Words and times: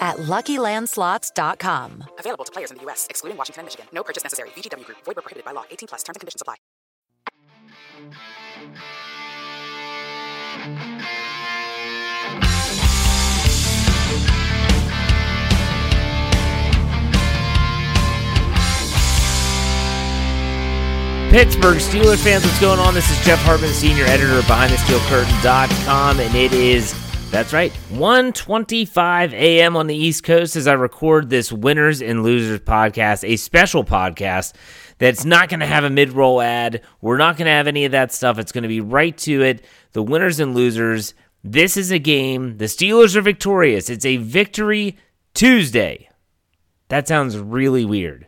at 0.00 0.18
LuckyLandSlots.com. 0.18 2.04
Available 2.18 2.44
to 2.44 2.52
players 2.52 2.70
in 2.70 2.76
the 2.76 2.82
U.S., 2.84 3.06
excluding 3.10 3.36
Washington 3.36 3.60
and 3.60 3.66
Michigan. 3.66 3.86
No 3.92 4.04
purchase 4.04 4.22
necessary. 4.22 4.50
VGW 4.50 4.84
Group. 4.84 4.98
Void 5.04 5.16
were 5.16 5.22
prohibited 5.22 5.44
by 5.44 5.52
law. 5.52 5.64
18 5.70 5.88
plus. 5.88 6.02
Terms 6.02 6.16
and 6.16 6.20
conditions 6.20 6.42
apply. 6.42 6.56
Pittsburgh 21.30 21.78
Steelers 21.78 22.22
fans, 22.22 22.44
what's 22.44 22.60
going 22.60 22.78
on? 22.78 22.94
This 22.94 23.10
is 23.10 23.22
Jeff 23.22 23.38
Hartman, 23.42 23.70
senior 23.70 24.04
editor 24.04 24.38
of 24.38 24.44
BehindTheSteelCurtain.com, 24.44 26.20
and 26.20 26.34
it 26.34 26.52
is, 26.54 26.94
that's 27.30 27.52
right, 27.52 27.72
1.25 27.90 29.32
a.m. 29.32 29.76
on 29.76 29.86
the 29.86 29.94
East 29.94 30.24
Coast 30.24 30.56
as 30.56 30.66
I 30.66 30.72
record 30.72 31.28
this 31.28 31.52
Winners 31.52 32.00
and 32.00 32.22
Losers 32.22 32.60
podcast, 32.60 33.28
a 33.28 33.36
special 33.36 33.84
podcast 33.84 34.54
that's 34.98 35.24
not 35.24 35.48
going 35.48 35.60
to 35.60 35.66
have 35.66 35.84
a 35.84 35.90
mid-roll 35.90 36.40
ad. 36.40 36.82
We're 37.00 37.18
not 37.18 37.36
going 37.36 37.46
to 37.46 37.52
have 37.52 37.66
any 37.66 37.84
of 37.84 37.92
that 37.92 38.12
stuff. 38.12 38.38
It's 38.38 38.52
going 38.52 38.62
to 38.62 38.68
be 38.68 38.80
right 38.80 39.16
to 39.18 39.42
it. 39.42 39.64
The 39.92 40.02
Winners 40.02 40.40
and 40.40 40.54
Losers. 40.54 41.14
This 41.44 41.76
is 41.76 41.90
a 41.90 41.98
game. 41.98 42.56
The 42.56 42.64
Steelers 42.64 43.14
are 43.16 43.22
victorious. 43.22 43.90
It's 43.90 44.06
a 44.06 44.16
victory 44.16 44.96
Tuesday. 45.34 46.08
That 46.88 47.06
sounds 47.06 47.36
really 47.36 47.84
weird. 47.84 48.26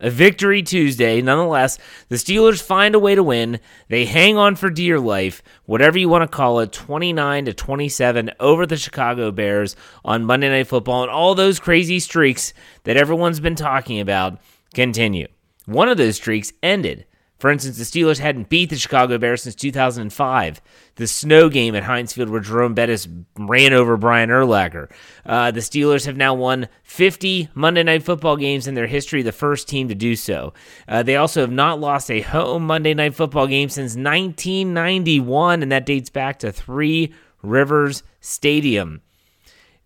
A 0.00 0.10
victory 0.10 0.62
Tuesday. 0.62 1.20
Nonetheless, 1.20 1.76
the 2.08 2.16
Steelers 2.16 2.62
find 2.62 2.94
a 2.94 3.00
way 3.00 3.16
to 3.16 3.22
win. 3.22 3.58
They 3.88 4.04
hang 4.04 4.36
on 4.36 4.54
for 4.54 4.70
dear 4.70 5.00
life, 5.00 5.42
whatever 5.66 5.98
you 5.98 6.08
want 6.08 6.22
to 6.22 6.36
call 6.36 6.60
it, 6.60 6.70
29 6.70 7.46
to 7.46 7.52
27 7.52 8.30
over 8.38 8.64
the 8.64 8.76
Chicago 8.76 9.32
Bears 9.32 9.74
on 10.04 10.24
Monday 10.24 10.50
Night 10.50 10.68
Football. 10.68 11.02
And 11.02 11.10
all 11.10 11.34
those 11.34 11.58
crazy 11.58 11.98
streaks 11.98 12.52
that 12.84 12.96
everyone's 12.96 13.40
been 13.40 13.56
talking 13.56 13.98
about 13.98 14.38
continue. 14.72 15.26
One 15.66 15.88
of 15.88 15.98
those 15.98 16.14
streaks 16.14 16.52
ended. 16.62 17.04
For 17.38 17.50
instance, 17.50 17.78
the 17.78 17.84
Steelers 17.84 18.18
hadn't 18.18 18.48
beat 18.48 18.70
the 18.70 18.76
Chicago 18.76 19.16
Bears 19.16 19.44
since 19.44 19.54
2005. 19.54 20.60
The 20.96 21.06
snow 21.06 21.48
game 21.48 21.76
at 21.76 21.84
Heinz 21.84 22.12
Field 22.12 22.30
where 22.30 22.40
Jerome 22.40 22.74
Bettis 22.74 23.06
ran 23.36 23.72
over 23.72 23.96
Brian 23.96 24.28
Urlacher. 24.28 24.90
Uh, 25.24 25.52
the 25.52 25.60
Steelers 25.60 26.06
have 26.06 26.16
now 26.16 26.34
won 26.34 26.68
50 26.82 27.50
Monday 27.54 27.84
Night 27.84 28.02
Football 28.02 28.36
games 28.36 28.66
in 28.66 28.74
their 28.74 28.88
history, 28.88 29.22
the 29.22 29.30
first 29.30 29.68
team 29.68 29.88
to 29.88 29.94
do 29.94 30.16
so. 30.16 30.52
Uh, 30.88 31.04
they 31.04 31.14
also 31.14 31.40
have 31.40 31.52
not 31.52 31.78
lost 31.78 32.10
a 32.10 32.22
home 32.22 32.66
Monday 32.66 32.92
Night 32.92 33.14
Football 33.14 33.46
game 33.46 33.68
since 33.68 33.94
1991, 33.94 35.62
and 35.62 35.70
that 35.70 35.86
dates 35.86 36.10
back 36.10 36.40
to 36.40 36.50
Three 36.50 37.14
Rivers 37.42 38.02
Stadium. 38.20 39.00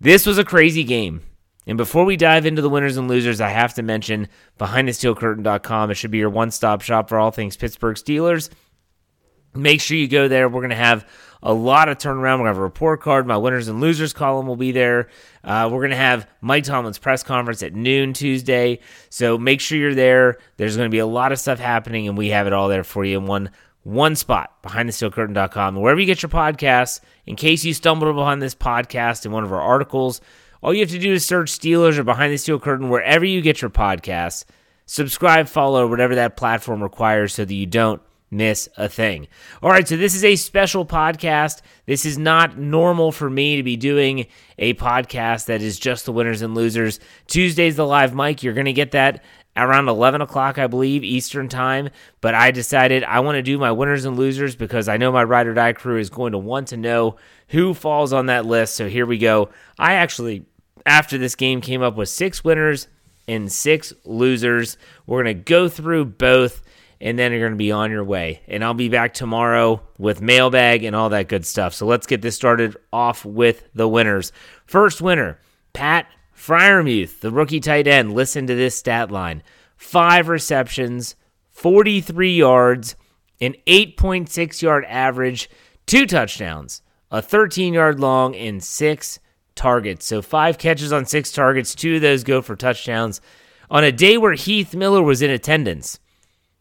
This 0.00 0.24
was 0.24 0.38
a 0.38 0.44
crazy 0.44 0.84
game. 0.84 1.20
And 1.66 1.78
before 1.78 2.04
we 2.04 2.16
dive 2.16 2.44
into 2.44 2.62
the 2.62 2.68
winners 2.68 2.96
and 2.96 3.08
losers, 3.08 3.40
I 3.40 3.50
have 3.50 3.74
to 3.74 3.82
mention 3.82 4.28
BehindTheSteelCurtain.com. 4.58 5.90
It 5.90 5.94
should 5.94 6.10
be 6.10 6.18
your 6.18 6.30
one 6.30 6.50
stop 6.50 6.82
shop 6.82 7.08
for 7.08 7.18
all 7.18 7.30
things 7.30 7.56
Pittsburgh 7.56 7.96
Steelers. 7.96 8.50
Make 9.54 9.80
sure 9.80 9.96
you 9.96 10.08
go 10.08 10.28
there. 10.28 10.48
We're 10.48 10.60
going 10.62 10.70
to 10.70 10.76
have 10.76 11.06
a 11.42 11.52
lot 11.52 11.88
of 11.88 11.98
turnaround. 11.98 12.38
We're 12.38 12.44
going 12.44 12.44
to 12.44 12.50
have 12.50 12.58
a 12.58 12.62
report 12.62 13.02
card. 13.02 13.26
My 13.26 13.36
winners 13.36 13.68
and 13.68 13.80
losers 13.80 14.12
column 14.12 14.46
will 14.46 14.56
be 14.56 14.72
there. 14.72 15.08
Uh, 15.44 15.68
we're 15.70 15.80
going 15.80 15.90
to 15.90 15.96
have 15.96 16.26
Mike 16.40 16.64
Tomlin's 16.64 16.98
press 16.98 17.22
conference 17.22 17.62
at 17.62 17.74
noon 17.74 18.12
Tuesday. 18.12 18.80
So 19.10 19.36
make 19.36 19.60
sure 19.60 19.76
you're 19.76 19.94
there. 19.94 20.38
There's 20.56 20.76
going 20.76 20.88
to 20.88 20.94
be 20.94 21.00
a 21.00 21.06
lot 21.06 21.32
of 21.32 21.38
stuff 21.38 21.58
happening, 21.58 22.08
and 22.08 22.16
we 22.16 22.28
have 22.28 22.46
it 22.46 22.52
all 22.52 22.68
there 22.68 22.84
for 22.84 23.04
you 23.04 23.18
in 23.18 23.26
one 23.26 23.50
one 23.84 24.14
spot 24.14 24.62
behindthesteelcurtain.com 24.62 25.74
wherever 25.74 25.98
you 25.98 26.06
get 26.06 26.22
your 26.22 26.28
podcasts 26.28 27.00
in 27.26 27.34
case 27.34 27.64
you 27.64 27.74
stumbled 27.74 28.08
upon 28.08 28.38
this 28.38 28.54
podcast 28.54 29.26
in 29.26 29.32
one 29.32 29.42
of 29.42 29.52
our 29.52 29.60
articles 29.60 30.20
all 30.62 30.72
you 30.72 30.80
have 30.80 30.90
to 30.90 30.98
do 30.98 31.12
is 31.12 31.26
search 31.26 31.50
Steelers 31.50 31.98
or 31.98 32.04
Behind 32.04 32.32
the 32.32 32.38
Steel 32.38 32.60
Curtain 32.60 32.88
wherever 32.88 33.24
you 33.24 33.40
get 33.42 33.60
your 33.60 33.70
podcasts. 33.70 34.44
Subscribe, 34.86 35.48
follow, 35.48 35.86
whatever 35.86 36.14
that 36.14 36.36
platform 36.36 36.82
requires 36.82 37.34
so 37.34 37.44
that 37.44 37.54
you 37.54 37.66
don't 37.66 38.00
miss 38.30 38.68
a 38.76 38.88
thing. 38.88 39.28
All 39.62 39.70
right, 39.70 39.86
so 39.86 39.96
this 39.96 40.14
is 40.14 40.24
a 40.24 40.36
special 40.36 40.86
podcast. 40.86 41.60
This 41.86 42.06
is 42.06 42.16
not 42.16 42.58
normal 42.58 43.12
for 43.12 43.28
me 43.28 43.56
to 43.56 43.62
be 43.62 43.76
doing 43.76 44.26
a 44.58 44.74
podcast 44.74 45.46
that 45.46 45.62
is 45.62 45.78
just 45.78 46.06
the 46.06 46.12
winners 46.12 46.42
and 46.42 46.54
losers. 46.54 46.98
Tuesday's 47.26 47.76
the 47.76 47.86
live 47.86 48.14
mic. 48.14 48.42
You're 48.42 48.54
going 48.54 48.64
to 48.64 48.72
get 48.72 48.92
that 48.92 49.22
around 49.56 49.88
11 49.88 50.22
o'clock, 50.22 50.58
I 50.58 50.66
believe, 50.66 51.04
Eastern 51.04 51.48
time. 51.48 51.90
But 52.20 52.34
I 52.34 52.50
decided 52.50 53.04
I 53.04 53.20
want 53.20 53.36
to 53.36 53.42
do 53.42 53.58
my 53.58 53.72
winners 53.72 54.04
and 54.04 54.16
losers 54.16 54.56
because 54.56 54.88
I 54.88 54.96
know 54.96 55.12
my 55.12 55.24
ride 55.24 55.46
or 55.46 55.54
die 55.54 55.74
crew 55.74 55.98
is 55.98 56.08
going 56.10 56.32
to 56.32 56.38
want 56.38 56.68
to 56.68 56.76
know 56.76 57.16
who 57.48 57.74
falls 57.74 58.12
on 58.12 58.26
that 58.26 58.46
list. 58.46 58.74
So 58.74 58.88
here 58.88 59.04
we 59.04 59.18
go. 59.18 59.50
I 59.78 59.94
actually 59.94 60.46
after 60.86 61.18
this 61.18 61.34
game 61.34 61.60
came 61.60 61.82
up 61.82 61.96
with 61.96 62.08
six 62.08 62.42
winners 62.44 62.88
and 63.28 63.50
six 63.50 63.92
losers. 64.04 64.76
We're 65.06 65.22
going 65.22 65.36
to 65.36 65.42
go 65.42 65.68
through 65.68 66.06
both 66.06 66.62
and 67.02 67.18
then 67.18 67.32
you're 67.32 67.40
going 67.40 67.52
to 67.52 67.56
be 67.56 67.72
on 67.72 67.90
your 67.90 68.04
way. 68.04 68.42
And 68.46 68.64
I'll 68.64 68.74
be 68.74 68.88
back 68.88 69.12
tomorrow 69.12 69.82
with 69.98 70.22
mailbag 70.22 70.84
and 70.84 70.94
all 70.94 71.08
that 71.08 71.28
good 71.28 71.44
stuff. 71.44 71.74
So 71.74 71.84
let's 71.84 72.06
get 72.06 72.22
this 72.22 72.36
started 72.36 72.76
off 72.92 73.24
with 73.24 73.68
the 73.74 73.88
winners. 73.88 74.30
First 74.66 75.02
winner, 75.02 75.40
Pat 75.72 76.06
Freiermuth, 76.34 77.18
the 77.18 77.32
rookie 77.32 77.58
tight 77.58 77.88
end. 77.88 78.12
Listen 78.14 78.46
to 78.46 78.54
this 78.54 78.76
stat 78.76 79.10
line 79.10 79.42
five 79.76 80.28
receptions, 80.28 81.16
43 81.50 82.36
yards, 82.36 82.94
an 83.40 83.56
8.6 83.66 84.62
yard 84.62 84.84
average, 84.84 85.50
two 85.86 86.06
touchdowns, 86.06 86.82
a 87.10 87.20
13 87.20 87.74
yard 87.74 87.98
long, 87.98 88.36
and 88.36 88.62
six 88.62 89.18
targets. 89.54 90.06
So 90.06 90.22
five 90.22 90.58
catches 90.58 90.92
on 90.92 91.06
six 91.06 91.32
targets, 91.32 91.74
two 91.74 91.96
of 91.96 92.02
those 92.02 92.24
go 92.24 92.42
for 92.42 92.56
touchdowns 92.56 93.20
on 93.70 93.84
a 93.84 93.92
day 93.92 94.18
where 94.18 94.34
Heath 94.34 94.74
Miller 94.74 95.02
was 95.02 95.22
in 95.22 95.30
attendance. 95.30 95.98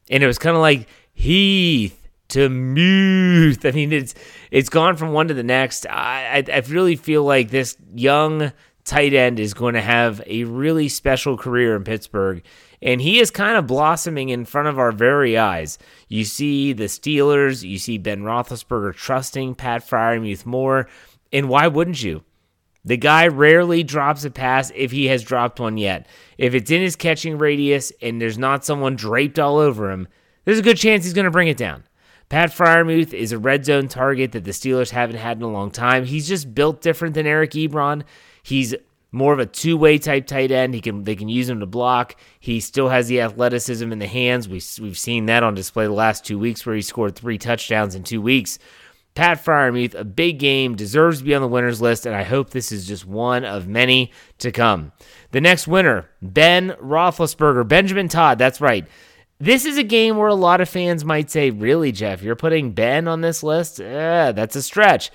And 0.10 0.24
it 0.24 0.28
was 0.28 0.40
kind 0.40 0.56
of 0.56 0.62
like 0.62 0.88
Heath 1.14 2.08
to 2.30 2.50
Muth. 2.50 3.66
I 3.66 3.72
mean, 3.72 3.94
it's 3.94 4.16
it's 4.50 4.70
gone 4.70 4.98
from 4.98 5.12
one 5.12 5.28
to 5.28 5.34
the 5.34 5.44
next. 5.44 5.86
I, 5.88 6.44
I, 6.48 6.52
I 6.52 6.60
really 6.68 6.96
feel 6.96 7.24
like 7.24 7.50
this 7.50 7.78
young 7.94 8.52
tight 8.84 9.14
end 9.14 9.40
is 9.40 9.54
going 9.54 9.76
to 9.76 9.82
have 9.82 10.22
a 10.26 10.44
really 10.46 10.90
special 10.90 11.38
career 11.38 11.76
in 11.76 11.84
Pittsburgh. 11.84 12.44
And 12.82 13.00
he 13.00 13.20
is 13.20 13.30
kind 13.30 13.58
of 13.58 13.68
blossoming 13.68 14.30
in 14.30 14.46
front 14.46 14.68
of 14.68 14.80
our 14.80 14.92
very 14.92 15.38
eyes. 15.38 15.78
You 16.08 16.24
see 16.24 16.74
the 16.74 16.86
Steelers, 16.86 17.68
you 17.68 17.78
see 17.78 18.00
Ben 18.00 18.22
Roethlisberger 18.24 18.96
trusting 18.96 19.56
Pat 19.56 19.88
Freiermuth 19.88 20.48
more. 20.48 20.88
And 21.32 21.48
why 21.48 21.68
wouldn't 21.68 22.02
you? 22.02 22.24
The 22.84 22.98
guy 22.98 23.28
rarely 23.28 23.84
drops 23.84 24.26
a 24.26 24.32
pass 24.32 24.72
if 24.76 24.92
he 24.92 25.06
has 25.08 25.24
dropped 25.24 25.60
one 25.60 25.78
yet. 25.78 26.08
If 26.38 26.56
it's 26.56 26.72
in 26.72 26.82
his 26.82 26.96
catching 26.96 27.38
radius 27.38 27.92
and 28.02 28.20
there's 28.20 28.38
not 28.38 28.66
someone 28.66 28.96
draped 28.96 29.38
all 29.38 29.58
over 29.58 29.92
him, 29.92 30.08
there's 30.46 30.60
a 30.60 30.64
good 30.64 30.78
chance 30.78 31.04
he's 31.04 31.14
going 31.14 31.26
to 31.26 31.32
bring 31.32 31.48
it 31.48 31.58
down. 31.58 31.84
Pat 32.30 32.50
Freiermuth 32.50 33.14
is 33.14 33.32
a 33.32 33.38
red 33.38 33.66
zone 33.66 33.88
target 33.88 34.32
that 34.32 34.46
the 34.46 34.52
Steelers 34.52 34.92
haven't 34.92 35.18
had 35.18 35.38
in 35.38 35.44
a 35.44 35.52
long 35.52 35.70
time. 35.70 36.06
He's 36.06 36.28
just 36.28 36.56
built 36.56 36.82
different 36.82 37.14
than 37.14 37.28
Eric 37.28 37.52
Ebron. 37.52 38.04
He's 38.42 38.74
more 39.12 39.34
of 39.34 39.40
a 39.40 39.46
two-way 39.46 39.98
type 39.98 40.26
tight 40.28 40.52
end. 40.52 40.74
He 40.74 40.82
can 40.82 41.04
they 41.04 41.16
can 41.16 41.28
use 41.28 41.50
him 41.50 41.60
to 41.60 41.66
block. 41.66 42.16
He 42.40 42.60
still 42.62 42.90
has 42.90 43.08
the 43.08 43.22
athleticism 43.22 43.92
in 43.92 44.00
the 44.00 44.08
hands. 44.08 44.48
We 44.48 44.62
we've 44.82 44.98
seen 44.98 45.26
that 45.26 45.44
on 45.44 45.54
display 45.54 45.86
the 45.86 45.92
last 45.92 46.26
two 46.26 46.40
weeks 46.40 46.66
where 46.66 46.76
he 46.76 46.82
scored 46.82 47.16
three 47.16 47.38
touchdowns 47.38 47.96
in 47.96 48.04
two 48.04 48.22
weeks. 48.22 48.58
Pat 49.14 49.44
Freiermuth, 49.44 49.94
a 49.94 50.06
big 50.06 50.40
game, 50.40 50.76
deserves 50.76 51.20
to 51.20 51.26
be 51.26 51.36
on 51.36 51.42
the 51.42 51.48
winners 51.48 51.82
list, 51.82 52.06
and 52.06 52.16
I 52.16 52.24
hope 52.24 52.50
this 52.50 52.72
is 52.72 52.88
just 52.88 53.06
one 53.06 53.44
of 53.44 53.68
many 53.68 54.12
to 54.38 54.52
come. 54.52 54.94
The 55.32 55.42
next 55.42 55.68
winner, 55.68 56.10
Ben 56.22 56.72
Roethlisberger, 56.82 57.68
Benjamin 57.68 58.08
Todd. 58.08 58.38
That's 58.38 58.62
right. 58.62 58.88
This 59.40 59.66
is 59.66 59.78
a 59.78 59.84
game 59.84 60.18
where 60.18 60.28
a 60.28 60.36
lot 60.36 60.62
of 60.62 60.70
fans 60.70 61.04
might 61.04 61.30
say, 61.32 61.50
"Really, 61.50 61.92
Jeff? 61.92 62.22
You're 62.22 62.36
putting 62.36 62.72
Ben 62.72 63.08
on 63.08 63.22
this 63.22 63.44
list? 63.44 63.82
Eh, 63.82 64.32
that's 64.32 64.56
a 64.56 64.62
stretch." 64.62 65.12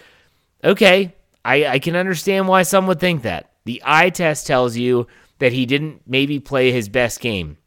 Okay, 0.65 1.15
I, 1.45 1.67
I 1.67 1.79
can 1.79 1.95
understand 1.95 2.49
why 2.49 2.63
some 2.63 2.87
would 2.89 3.01
think 3.01 3.23
that. 3.23 3.53
The 3.65 3.83
eye 3.85 4.11
test 4.11 4.47
tells 4.47 4.77
you 4.77 5.07
that 5.39 5.53
he 5.53 5.65
didn't 5.65 6.03
maybe 6.07 6.41
play 6.41 6.73
his 6.73 6.89
best 6.89 7.21
game. 7.21 7.59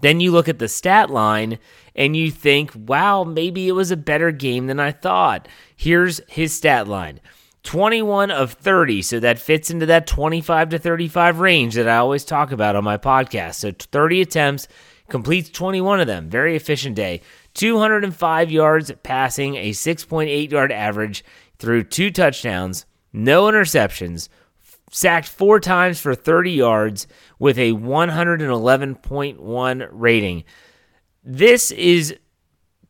Then 0.00 0.20
you 0.20 0.30
look 0.30 0.48
at 0.48 0.58
the 0.58 0.68
stat 0.68 1.10
line 1.10 1.58
and 1.94 2.16
you 2.16 2.30
think, 2.30 2.72
wow, 2.74 3.24
maybe 3.24 3.68
it 3.68 3.72
was 3.72 3.90
a 3.90 3.96
better 3.96 4.30
game 4.30 4.66
than 4.66 4.78
I 4.78 4.92
thought. 4.92 5.48
Here's 5.74 6.20
his 6.28 6.52
stat 6.52 6.86
line 6.86 7.20
21 7.62 8.30
of 8.30 8.52
30. 8.52 9.02
So 9.02 9.20
that 9.20 9.38
fits 9.38 9.70
into 9.70 9.86
that 9.86 10.06
25 10.06 10.70
to 10.70 10.78
35 10.78 11.40
range 11.40 11.74
that 11.74 11.88
I 11.88 11.96
always 11.96 12.24
talk 12.24 12.52
about 12.52 12.76
on 12.76 12.84
my 12.84 12.96
podcast. 12.96 13.56
So 13.56 13.72
30 13.72 14.22
attempts, 14.22 14.68
completes 15.08 15.50
21 15.50 16.00
of 16.00 16.06
them. 16.06 16.28
Very 16.28 16.56
efficient 16.56 16.96
day. 16.96 17.22
205 17.54 18.50
yards 18.50 18.92
passing, 19.02 19.56
a 19.56 19.70
6.8 19.70 20.50
yard 20.50 20.72
average 20.72 21.24
through 21.58 21.84
two 21.84 22.10
touchdowns, 22.10 22.86
no 23.12 23.44
interceptions, 23.44 24.28
sacked 24.90 25.28
four 25.28 25.60
times 25.60 26.00
for 26.00 26.14
30 26.14 26.52
yards 26.52 27.06
with 27.38 27.58
a 27.58 27.72
111.1 27.72 29.88
rating. 29.90 30.44
This 31.24 31.70
is 31.70 32.16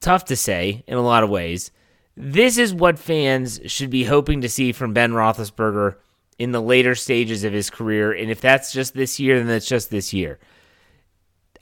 tough 0.00 0.26
to 0.26 0.36
say 0.36 0.84
in 0.86 0.96
a 0.96 1.02
lot 1.02 1.24
of 1.24 1.30
ways. 1.30 1.70
This 2.16 2.58
is 2.58 2.74
what 2.74 2.98
fans 2.98 3.60
should 3.66 3.90
be 3.90 4.04
hoping 4.04 4.42
to 4.42 4.48
see 4.48 4.72
from 4.72 4.94
Ben 4.94 5.12
Roethlisberger 5.12 5.96
in 6.38 6.52
the 6.52 6.62
later 6.62 6.94
stages 6.94 7.44
of 7.44 7.52
his 7.52 7.70
career. 7.70 8.12
And 8.12 8.30
if 8.30 8.40
that's 8.40 8.72
just 8.72 8.94
this 8.94 9.18
year, 9.18 9.38
then 9.38 9.46
that's 9.46 9.66
just 9.66 9.90
this 9.90 10.12
year. 10.12 10.38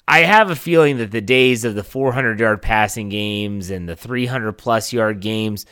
I 0.06 0.20
have 0.20 0.50
a 0.50 0.56
feeling 0.56 0.98
that 0.98 1.10
the 1.10 1.20
days 1.20 1.64
of 1.64 1.74
the 1.74 1.82
400 1.82 2.38
yard 2.38 2.60
passing 2.60 3.08
games 3.08 3.70
and 3.70 3.88
the 3.88 3.96
300 3.96 4.52
plus 4.52 4.92
yard 4.92 5.20
games, 5.20 5.64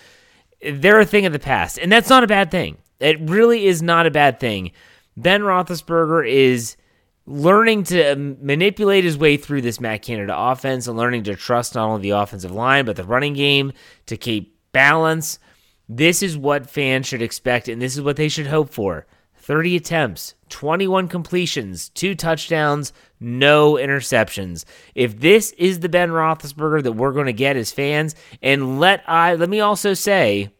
they're 0.63 1.01
a 1.01 1.05
thing 1.05 1.27
of 1.27 1.33
the 1.33 1.39
past. 1.39 1.79
And 1.79 1.93
that's 1.93 2.09
not 2.09 2.25
a 2.25 2.29
bad 2.29 2.51
thing. 2.51 2.79
It 3.03 3.21
really 3.21 3.67
is 3.67 3.83
not 3.83 4.07
a 4.07 4.11
bad 4.11 4.41
thing. 4.41 4.73
Ben 5.17 5.43
Roethlisberger 5.43 6.29
is 6.29 6.77
learning 7.27 7.85
to 7.85 8.17
manipulate 8.41 9.05
his 9.05 9.19
way 9.19 9.37
through 9.37 9.63
this 9.63 9.81
Matt 9.81 10.03
Canada 10.03 10.35
offense 10.37 10.87
and 10.87 10.97
learning 10.97 11.25
to 11.25 11.37
trust 11.37 11.75
not 11.75 11.89
only 11.89 12.03
the 12.03 12.11
offensive 12.11 12.51
line 12.51 12.85
but 12.85 12.97
the 12.97 13.05
running 13.05 13.35
game 13.35 13.73
to 14.07 14.17
keep 14.17 14.57
balance. 14.73 15.39
This 15.89 16.23
is 16.23 16.39
what 16.39 16.71
fans 16.71 17.07
should 17.07 17.23
expect, 17.23 17.69
and 17.69 17.83
this 17.83 17.97
is 17.97 18.03
what 18.03 18.17
they 18.17 18.29
should 18.29 18.47
hope 18.47 18.71
for. 18.71 19.07
30 19.37 19.77
attempts, 19.77 20.35
21 20.51 21.09
completions, 21.09 21.89
two 21.89 22.15
touchdowns, 22.15 22.93
no 23.19 23.75
interceptions. 23.75 24.65
If 24.95 25.19
this 25.19 25.51
is 25.59 25.81
the 25.81 25.89
Ben 25.89 26.11
Roethlisberger 26.11 26.85
that 26.85 26.93
we're 26.93 27.13
going 27.13 27.27
to 27.27 27.33
get 27.33 27.57
as 27.57 27.73
fans, 27.73 28.15
and 28.41 28.79
let 28.79 29.03
I 29.09 29.35
let 29.35 29.49
me 29.49 29.61
also 29.61 29.95
say, 29.95 30.51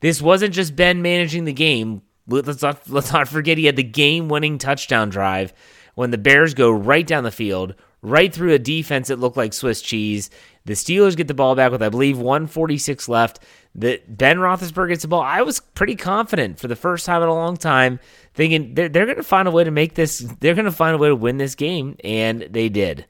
this 0.00 0.22
wasn't 0.22 0.54
just 0.54 0.76
Ben 0.76 1.02
managing 1.02 1.44
the 1.44 1.52
game. 1.52 2.02
Let's 2.26 2.62
not 2.62 2.88
let's 2.88 3.12
not 3.12 3.28
forget 3.28 3.58
he 3.58 3.64
had 3.64 3.76
the 3.76 3.82
game-winning 3.82 4.58
touchdown 4.58 5.08
drive 5.08 5.52
when 5.94 6.10
the 6.10 6.18
Bears 6.18 6.54
go 6.54 6.70
right 6.70 7.06
down 7.06 7.24
the 7.24 7.30
field, 7.30 7.74
right 8.02 8.32
through 8.32 8.52
a 8.52 8.58
defense 8.58 9.08
that 9.08 9.18
looked 9.18 9.36
like 9.36 9.52
Swiss 9.52 9.82
cheese. 9.82 10.30
The 10.64 10.74
Steelers 10.74 11.16
get 11.16 11.26
the 11.26 11.34
ball 11.34 11.54
back 11.54 11.72
with 11.72 11.82
I 11.82 11.88
believe 11.88 12.18
146 12.18 13.08
left. 13.08 13.40
That 13.74 14.16
Ben 14.16 14.38
Roethlisberger 14.38 14.88
gets 14.88 15.02
the 15.02 15.08
ball. 15.08 15.22
I 15.22 15.42
was 15.42 15.60
pretty 15.60 15.94
confident 15.94 16.58
for 16.58 16.68
the 16.68 16.76
first 16.76 17.06
time 17.06 17.22
in 17.22 17.28
a 17.28 17.34
long 17.34 17.56
time, 17.56 18.00
thinking 18.34 18.74
they're, 18.74 18.88
they're 18.88 19.06
going 19.06 19.18
to 19.18 19.22
find 19.22 19.46
a 19.46 19.52
way 19.52 19.64
to 19.64 19.70
make 19.70 19.94
this. 19.94 20.18
They're 20.40 20.54
going 20.54 20.64
to 20.64 20.72
find 20.72 20.94
a 20.94 20.98
way 20.98 21.08
to 21.08 21.16
win 21.16 21.38
this 21.38 21.54
game, 21.54 21.96
and 22.02 22.42
they 22.42 22.68
did. 22.68 23.06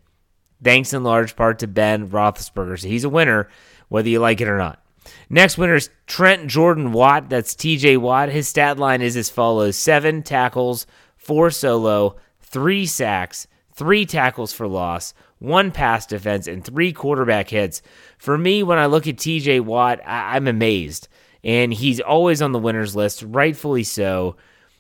Thanks 0.63 0.93
in 0.93 1.05
large 1.05 1.37
part 1.37 1.61
to 1.61 1.67
Ben 1.67 2.09
Roethlisberger. 2.09 2.81
So 2.81 2.89
he's 2.89 3.05
a 3.05 3.09
winner, 3.09 3.49
whether 3.89 4.09
you 4.09 4.21
like 4.21 4.41
it 4.41 4.49
or 4.49 4.59
not. 4.59 4.83
Next 5.31 5.59
winner 5.59 5.75
is 5.75 5.91
Trent 6.07 6.49
Jordan 6.49 6.93
Watt. 6.93 7.29
That's 7.29 7.55
TJ 7.55 7.99
Watt. 7.99 8.29
His 8.31 8.49
stat 8.49 8.79
line 8.79 9.03
is 9.03 9.17
as 9.17 9.31
follows 9.31 9.77
seven 9.77 10.23
tackles, 10.23 10.87
four 11.17 11.51
solo, 11.51 12.17
three 12.41 12.87
sacks, 12.87 13.47
three 13.75 14.07
tackles 14.07 14.53
for 14.53 14.67
loss, 14.67 15.15
one 15.39 15.71
pass 15.71 16.07
defense, 16.07 16.47
and 16.47 16.65
three 16.65 16.93
quarterback 16.93 17.51
hits. 17.51 17.83
For 18.19 18.37
me, 18.37 18.63
when 18.63 18.79
I 18.79 18.87
look 18.87 19.07
at 19.07 19.17
TJ 19.17 19.61
Watt, 19.61 20.01
I- 20.07 20.37
I'm 20.37 20.49
amazed. 20.49 21.09
And 21.45 21.73
he's 21.73 22.01
always 22.01 22.43
on 22.43 22.53
the 22.53 22.59
winners 22.59 22.97
list, 22.97 23.23
rightfully 23.27 23.85
so. 23.85 24.37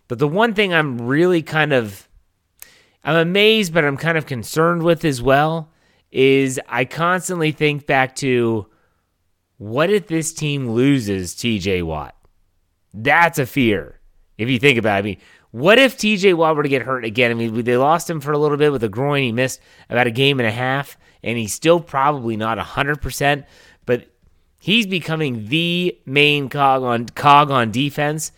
But 0.08 0.18
the 0.18 0.26
one 0.26 0.54
thing 0.54 0.74
I'm 0.74 1.00
really 1.06 1.42
kind 1.42 1.72
of 1.72 2.08
I'm 3.04 3.14
amazed, 3.14 3.72
but 3.72 3.84
I'm 3.84 3.96
kind 3.96 4.18
of 4.18 4.26
concerned 4.26 4.82
with 4.82 5.04
as 5.04 5.22
well 5.22 5.70
is 6.10 6.60
I 6.68 6.84
constantly 6.84 7.52
think 7.52 7.86
back 7.86 8.16
to 8.16 8.66
what 9.58 9.90
if 9.90 10.06
this 10.06 10.32
team 10.32 10.70
loses 10.70 11.34
TJ 11.34 11.82
Watt? 11.82 12.16
That's 12.94 13.38
a 13.38 13.46
fear. 13.46 14.00
If 14.38 14.48
you 14.48 14.58
think 14.58 14.78
about 14.78 14.96
it, 14.96 14.98
I 14.98 15.02
mean, 15.02 15.18
what 15.50 15.78
if 15.78 15.98
TJ 15.98 16.34
Watt 16.34 16.56
were 16.56 16.62
to 16.62 16.68
get 16.68 16.82
hurt 16.82 17.04
again? 17.04 17.30
I 17.30 17.34
mean, 17.34 17.64
they 17.64 17.76
lost 17.76 18.08
him 18.08 18.20
for 18.20 18.32
a 18.32 18.38
little 18.38 18.56
bit 18.56 18.72
with 18.72 18.84
a 18.84 18.88
groin. 18.88 19.22
He 19.22 19.32
missed 19.32 19.60
about 19.90 20.06
a 20.06 20.12
game 20.12 20.38
and 20.40 20.46
a 20.46 20.52
half, 20.52 20.96
and 21.22 21.36
he's 21.36 21.52
still 21.52 21.80
probably 21.80 22.36
not 22.36 22.58
100%, 22.58 23.44
but 23.84 24.06
he's 24.60 24.86
becoming 24.86 25.46
the 25.46 25.98
main 26.06 26.48
cog 26.48 26.82
on 26.82 27.06
cog 27.06 27.50
on 27.50 27.72
defense. 27.72 28.30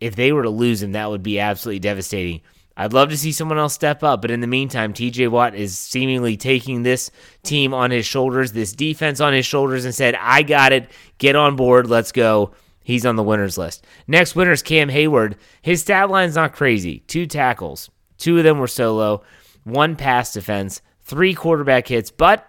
If 0.00 0.16
they 0.16 0.32
were 0.32 0.42
to 0.44 0.50
lose 0.50 0.82
him, 0.82 0.92
that 0.92 1.10
would 1.10 1.22
be 1.22 1.38
absolutely 1.38 1.80
devastating. 1.80 2.40
I'd 2.80 2.92
love 2.92 3.08
to 3.08 3.18
see 3.18 3.32
someone 3.32 3.58
else 3.58 3.74
step 3.74 4.04
up, 4.04 4.22
but 4.22 4.30
in 4.30 4.40
the 4.40 4.46
meantime, 4.46 4.92
TJ 4.92 5.28
Watt 5.30 5.56
is 5.56 5.76
seemingly 5.76 6.36
taking 6.36 6.84
this 6.84 7.10
team 7.42 7.74
on 7.74 7.90
his 7.90 8.06
shoulders, 8.06 8.52
this 8.52 8.72
defense 8.72 9.20
on 9.20 9.32
his 9.32 9.44
shoulders, 9.44 9.84
and 9.84 9.92
said, 9.92 10.14
I 10.20 10.42
got 10.42 10.72
it. 10.72 10.88
Get 11.18 11.34
on 11.34 11.56
board. 11.56 11.90
Let's 11.90 12.12
go. 12.12 12.52
He's 12.84 13.04
on 13.04 13.16
the 13.16 13.24
winners 13.24 13.58
list. 13.58 13.84
Next 14.06 14.36
winner 14.36 14.52
is 14.52 14.62
Cam 14.62 14.90
Hayward. 14.90 15.36
His 15.60 15.80
stat 15.80 16.08
line's 16.08 16.36
not 16.36 16.52
crazy. 16.52 17.00
Two 17.00 17.26
tackles, 17.26 17.90
two 18.16 18.38
of 18.38 18.44
them 18.44 18.60
were 18.60 18.68
solo, 18.68 19.22
one 19.64 19.96
pass 19.96 20.32
defense, 20.32 20.80
three 21.02 21.34
quarterback 21.34 21.88
hits, 21.88 22.12
but 22.12 22.48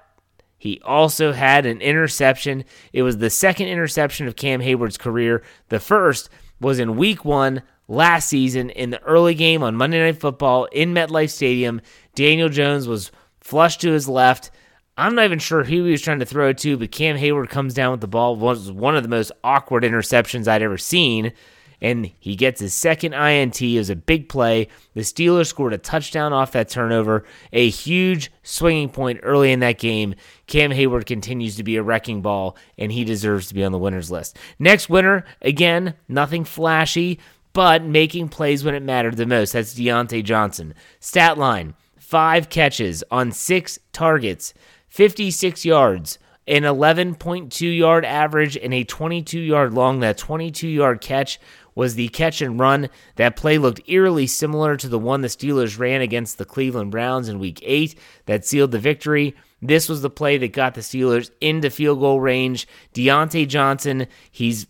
he 0.59 0.79
also 0.85 1.31
had 1.31 1.65
an 1.65 1.81
interception. 1.81 2.65
It 2.93 3.01
was 3.01 3.17
the 3.17 3.29
second 3.31 3.67
interception 3.67 4.27
of 4.27 4.35
Cam 4.35 4.61
Hayward's 4.61 4.97
career. 4.97 5.41
The 5.69 5.79
first 5.79 6.29
was 6.61 6.77
in 6.77 6.97
week 6.97 7.25
one 7.25 7.63
last 7.89 8.29
season 8.29 8.69
in 8.69 8.91
the 8.91 9.01
early 9.01 9.33
game 9.33 9.63
on 9.63 9.75
Monday 9.75 9.99
Night 9.99 10.21
Football 10.21 10.65
in 10.65 10.93
MetLife 10.93 11.31
Stadium. 11.31 11.81
Daniel 12.15 12.47
Jones 12.47 12.87
was 12.87 13.11
flushed 13.41 13.81
to 13.81 13.91
his 13.91 14.07
left. 14.07 14.51
I'm 14.95 15.15
not 15.15 15.25
even 15.25 15.39
sure 15.39 15.63
who 15.63 15.85
he 15.85 15.91
was 15.91 16.01
trying 16.01 16.19
to 16.19 16.25
throw 16.25 16.53
to, 16.53 16.77
but 16.77 16.91
Cam 16.91 17.17
Hayward 17.17 17.49
comes 17.49 17.73
down 17.73 17.91
with 17.91 18.01
the 18.01 18.07
ball. 18.07 18.35
It 18.35 18.39
was 18.39 18.71
one 18.71 18.95
of 18.95 19.03
the 19.03 19.09
most 19.09 19.31
awkward 19.43 19.83
interceptions 19.83 20.47
I'd 20.47 20.61
ever 20.61 20.77
seen. 20.77 21.33
And 21.81 22.11
he 22.19 22.35
gets 22.35 22.59
his 22.59 22.73
second 22.73 23.13
INT. 23.13 23.61
It 23.61 23.77
was 23.77 23.89
a 23.89 23.95
big 23.95 24.27
play. 24.27 24.67
The 24.95 25.01
Steelers 25.01 25.47
scored 25.47 25.71
a 25.71 25.77
touchdown 25.77 26.33
off 26.33 26.51
that 26.51 26.67
turnover, 26.67 27.23
a 27.53 27.69
huge 27.69 28.31
swinging 28.43 28.89
point 28.89 29.21
early 29.23 29.53
in 29.53 29.61
that 29.61 29.79
game. 29.79 30.15
Cam 30.45 30.71
Hayward 30.71 31.05
continues 31.05 31.55
to 31.55 31.63
be 31.63 31.77
a 31.77 31.83
wrecking 31.83 32.21
ball, 32.21 32.57
and 32.77 32.91
he 32.91 33.05
deserves 33.05 33.47
to 33.47 33.53
be 33.53 33.63
on 33.63 33.71
the 33.71 33.77
winners 33.77 34.11
list. 34.11 34.37
Next 34.59 34.89
winner, 34.89 35.23
again, 35.41 35.93
nothing 36.09 36.43
flashy, 36.43 37.17
but 37.53 37.83
making 37.83 38.29
plays 38.29 38.63
when 38.63 38.75
it 38.75 38.83
mattered 38.83 39.17
the 39.17 39.25
most. 39.25 39.53
That's 39.53 39.73
Diontae 39.73 40.23
Johnson. 40.23 40.73
Stat 40.99 41.37
line 41.37 41.75
five 41.97 42.49
catches 42.49 43.03
on 43.11 43.31
six 43.31 43.77
targets, 43.93 44.53
56 44.87 45.63
yards, 45.63 46.17
an 46.47 46.63
11.2 46.63 47.77
yard 47.77 48.03
average, 48.03 48.57
and 48.57 48.73
a 48.73 48.83
22 48.83 49.39
yard 49.39 49.73
long. 49.73 49.99
That 49.99 50.17
22 50.17 50.67
yard 50.67 51.01
catch 51.01 51.39
was 51.75 51.95
the 51.95 52.09
catch 52.09 52.41
and 52.41 52.59
run. 52.59 52.89
That 53.15 53.35
play 53.35 53.57
looked 53.57 53.87
eerily 53.87 54.27
similar 54.27 54.75
to 54.77 54.89
the 54.89 54.99
one 54.99 55.21
the 55.21 55.27
Steelers 55.27 55.77
ran 55.77 56.01
against 56.01 56.37
the 56.37 56.45
Cleveland 56.45 56.91
Browns 56.91 57.29
in 57.29 57.39
week 57.39 57.59
eight 57.63 57.97
that 58.25 58.45
sealed 58.45 58.71
the 58.71 58.79
victory. 58.79 59.35
This 59.61 59.87
was 59.87 60.01
the 60.01 60.09
play 60.09 60.37
that 60.37 60.51
got 60.51 60.73
the 60.73 60.81
Steelers 60.81 61.29
into 61.39 61.69
field 61.69 61.99
goal 61.99 62.19
range. 62.19 62.67
Diontae 62.93 63.47
Johnson, 63.47 64.07
he's 64.31 64.65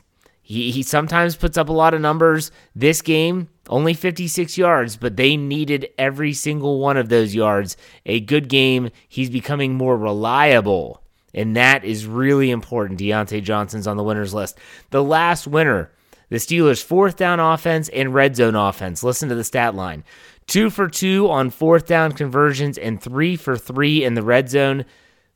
He, 0.50 0.72
he 0.72 0.82
sometimes 0.82 1.36
puts 1.36 1.60
up 1.60 1.70
a 1.70 1.74
lot 1.74 1.94
of 1.94 2.02
numbers. 2.02 2.50
This 2.76 3.04
game, 3.04 3.50
only 3.70 3.94
56 3.94 4.58
yards, 4.58 4.98
but 4.98 5.16
they 5.16 5.38
needed 5.38 5.90
every 5.96 6.34
single 6.34 6.80
one 6.80 6.98
of 6.98 7.08
those 7.10 7.36
yards. 7.36 7.78
A 8.08 8.20
good 8.20 8.50
game. 8.50 8.90
He's 9.08 9.30
becoming 9.30 9.76
more 9.76 9.96
reliable. 9.96 11.04
And 11.36 11.56
that 11.56 11.86
is 11.86 12.08
really 12.08 12.50
important. 12.50 13.00
Diontae 13.00 13.44
Johnson's 13.44 13.86
on 13.86 13.96
the 13.96 14.04
winners 14.04 14.34
list. 14.34 14.58
The 14.90 15.04
last 15.04 15.46
winner, 15.46 15.92
the 16.30 16.38
Steelers' 16.38 16.84
fourth 16.84 17.16
down 17.16 17.40
offense 17.40 17.88
and 17.90 18.16
red 18.16 18.36
zone 18.36 18.56
offense. 18.56 19.04
Listen 19.04 19.30
to 19.30 19.36
the 19.36 19.44
stat 19.44 19.76
line 19.76 20.04
two 20.48 20.72
for 20.72 20.88
two 20.88 21.30
on 21.30 21.52
fourth 21.52 21.86
down 21.86 22.12
conversions 22.12 22.80
and 22.80 23.00
three 23.00 23.36
for 23.36 23.56
three 23.56 24.04
in 24.04 24.16
the 24.16 24.24
red 24.24 24.50
zone. 24.50 24.84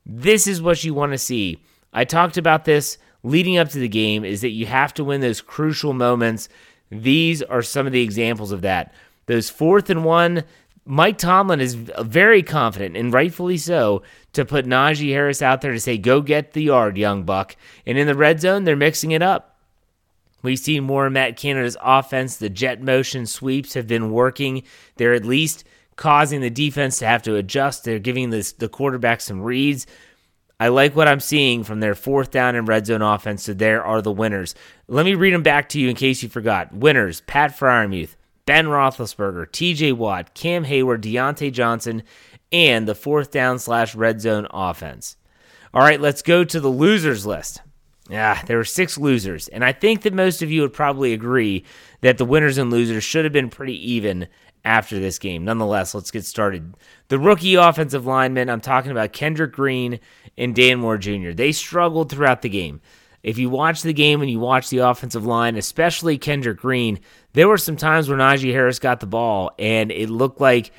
This 0.04 0.48
is 0.48 0.60
what 0.60 0.82
you 0.82 0.92
want 0.92 1.12
to 1.12 1.18
see. 1.18 1.62
I 1.92 2.04
talked 2.04 2.36
about 2.36 2.64
this 2.64 2.98
leading 3.24 3.58
up 3.58 3.70
to 3.70 3.78
the 3.78 3.88
game 3.88 4.24
is 4.24 4.42
that 4.42 4.50
you 4.50 4.66
have 4.66 4.94
to 4.94 5.02
win 5.02 5.20
those 5.20 5.40
crucial 5.40 5.92
moments. 5.92 6.48
These 6.90 7.42
are 7.42 7.62
some 7.62 7.86
of 7.86 7.92
the 7.92 8.02
examples 8.02 8.52
of 8.52 8.62
that. 8.62 8.94
Those 9.26 9.50
fourth 9.50 9.90
and 9.90 10.04
one, 10.04 10.44
Mike 10.84 11.16
Tomlin 11.16 11.60
is 11.60 11.74
very 11.74 12.42
confident, 12.42 12.96
and 12.96 13.12
rightfully 13.12 13.56
so, 13.56 14.02
to 14.34 14.44
put 14.44 14.66
Najee 14.66 15.08
Harris 15.08 15.40
out 15.40 15.62
there 15.62 15.72
to 15.72 15.80
say, 15.80 15.96
go 15.96 16.20
get 16.20 16.52
the 16.52 16.62
yard, 16.62 16.98
young 16.98 17.24
buck. 17.24 17.56
And 17.86 17.96
in 17.96 18.06
the 18.06 18.14
red 18.14 18.40
zone, 18.40 18.64
they're 18.64 18.76
mixing 18.76 19.12
it 19.12 19.22
up. 19.22 19.58
We 20.42 20.56
see 20.56 20.78
more 20.80 21.06
of 21.06 21.12
Matt 21.14 21.38
Canada's 21.38 21.78
offense. 21.82 22.36
The 22.36 22.50
jet 22.50 22.82
motion 22.82 23.24
sweeps 23.24 23.72
have 23.72 23.86
been 23.86 24.10
working. 24.10 24.62
They're 24.96 25.14
at 25.14 25.24
least 25.24 25.64
causing 25.96 26.42
the 26.42 26.50
defense 26.50 26.98
to 26.98 27.06
have 27.06 27.22
to 27.22 27.36
adjust. 27.36 27.84
They're 27.84 27.98
giving 27.98 28.28
this, 28.28 28.52
the 28.52 28.68
quarterback 28.68 29.22
some 29.22 29.40
reads. 29.40 29.86
I 30.60 30.68
like 30.68 30.94
what 30.94 31.08
I'm 31.08 31.20
seeing 31.20 31.64
from 31.64 31.80
their 31.80 31.94
fourth 31.94 32.30
down 32.30 32.54
and 32.54 32.68
red 32.68 32.86
zone 32.86 33.02
offense. 33.02 33.42
So 33.42 33.54
there 33.54 33.84
are 33.84 34.00
the 34.00 34.12
winners. 34.12 34.54
Let 34.86 35.04
me 35.04 35.14
read 35.14 35.34
them 35.34 35.42
back 35.42 35.68
to 35.70 35.80
you 35.80 35.88
in 35.88 35.96
case 35.96 36.22
you 36.22 36.28
forgot. 36.28 36.72
Winners 36.72 37.22
Pat 37.22 37.56
Freiermuth, 37.56 38.16
Ben 38.46 38.66
Roethlisberger, 38.66 39.46
TJ 39.46 39.94
Watt, 39.94 40.34
Cam 40.34 40.64
Hayward, 40.64 41.02
Diontae 41.02 41.52
Johnson, 41.52 42.02
and 42.52 42.86
the 42.86 42.94
fourth 42.94 43.30
down 43.30 43.58
slash 43.58 43.94
red 43.94 44.20
zone 44.20 44.46
offense. 44.50 45.16
All 45.72 45.82
right, 45.82 46.00
let's 46.00 46.22
go 46.22 46.44
to 46.44 46.60
the 46.60 46.68
losers 46.68 47.26
list. 47.26 47.60
Yeah, 48.08 48.40
there 48.42 48.58
were 48.58 48.64
six 48.64 48.98
losers, 48.98 49.48
and 49.48 49.64
I 49.64 49.72
think 49.72 50.02
that 50.02 50.12
most 50.12 50.42
of 50.42 50.50
you 50.50 50.60
would 50.60 50.74
probably 50.74 51.14
agree 51.14 51.64
that 52.02 52.18
the 52.18 52.26
winners 52.26 52.58
and 52.58 52.70
losers 52.70 53.02
should 53.02 53.24
have 53.24 53.32
been 53.32 53.48
pretty 53.48 53.92
even 53.92 54.28
after 54.64 54.98
this 54.98 55.18
game. 55.18 55.44
Nonetheless, 55.44 55.94
let's 55.94 56.10
get 56.10 56.24
started. 56.24 56.74
The 57.08 57.18
rookie 57.18 57.54
offensive 57.54 58.06
linemen, 58.06 58.48
I'm 58.48 58.60
talking 58.60 58.90
about 58.90 59.12
Kendrick 59.12 59.52
Green 59.52 60.00
and 60.36 60.54
Dan 60.54 60.80
Moore 60.80 60.98
Jr., 60.98 61.32
they 61.32 61.52
struggled 61.52 62.10
throughout 62.10 62.42
the 62.42 62.48
game. 62.48 62.80
If 63.22 63.38
you 63.38 63.48
watch 63.48 63.82
the 63.82 63.94
game 63.94 64.20
and 64.20 64.30
you 64.30 64.38
watch 64.38 64.68
the 64.68 64.78
offensive 64.78 65.24
line, 65.24 65.56
especially 65.56 66.18
Kendrick 66.18 66.58
Green, 66.58 67.00
there 67.32 67.48
were 67.48 67.56
some 67.56 67.76
times 67.76 68.08
where 68.08 68.18
Najee 68.18 68.52
Harris 68.52 68.78
got 68.78 69.00
the 69.00 69.06
ball 69.06 69.52
and 69.58 69.90
it 69.90 70.10
looked 70.10 70.40
like 70.40 70.72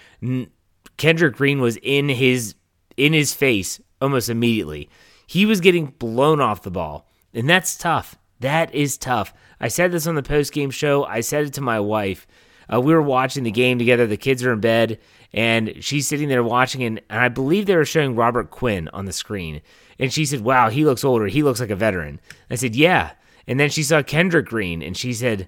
Kendrick 0.98 1.36
Green 1.36 1.60
was 1.60 1.78
in 1.78 2.08
his 2.08 2.54
in 2.98 3.14
his 3.14 3.34
face 3.34 3.82
almost 4.00 4.30
immediately. 4.30 4.90
He 5.28 5.46
was 5.46 5.60
getting 5.60 5.88
blown 5.88 6.40
off 6.40 6.62
the 6.62 6.72
ball. 6.72 7.10
And 7.34 7.50
that's 7.50 7.78
tough. 7.78 8.16
That 8.40 8.74
is 8.74 8.98
tough. 8.98 9.34
I 9.60 9.68
said 9.68 9.92
this 9.92 10.08
on 10.08 10.16
the 10.16 10.24
post 10.24 10.54
game 10.54 10.70
show. 10.70 11.04
I 11.04 11.22
said 11.22 11.46
it 11.46 11.54
to 11.54 11.62
my 11.62 11.80
wife. 11.80 12.28
Uh, 12.72 12.82
we 12.82 12.94
were 12.94 13.02
watching 13.02 13.44
the 13.44 13.52
game 13.52 13.78
together. 13.78 14.08
The 14.08 14.18
kids 14.18 14.44
are 14.44 14.54
in 14.54 14.60
bed, 14.60 15.00
and 15.34 15.76
she's 15.82 16.08
sitting 16.08 16.30
there 16.30 16.44
watching. 16.44 16.84
And, 16.84 17.02
and 17.10 17.20
I 17.20 17.30
believe 17.30 17.66
they 17.66 17.76
were 17.76 17.86
showing 17.86 18.16
Robert 18.16 18.52
Quinn 18.52 18.90
on 18.90 19.06
the 19.06 19.14
screen. 19.14 19.62
And 20.00 20.12
she 20.12 20.26
said, 20.26 20.42
Wow, 20.42 20.70
he 20.70 20.86
looks 20.86 21.04
older. 21.04 21.28
He 21.28 21.44
looks 21.44 21.60
like 21.60 21.70
a 21.70 21.76
veteran. 21.76 22.20
I 22.50 22.56
said, 22.56 22.76
Yeah. 22.76 23.12
And 23.48 23.60
then 23.60 23.70
she 23.70 23.84
saw 23.84 24.02
Kendrick 24.02 24.48
Green, 24.48 24.82
and 24.82 24.98
she 24.98 25.14
said, 25.14 25.48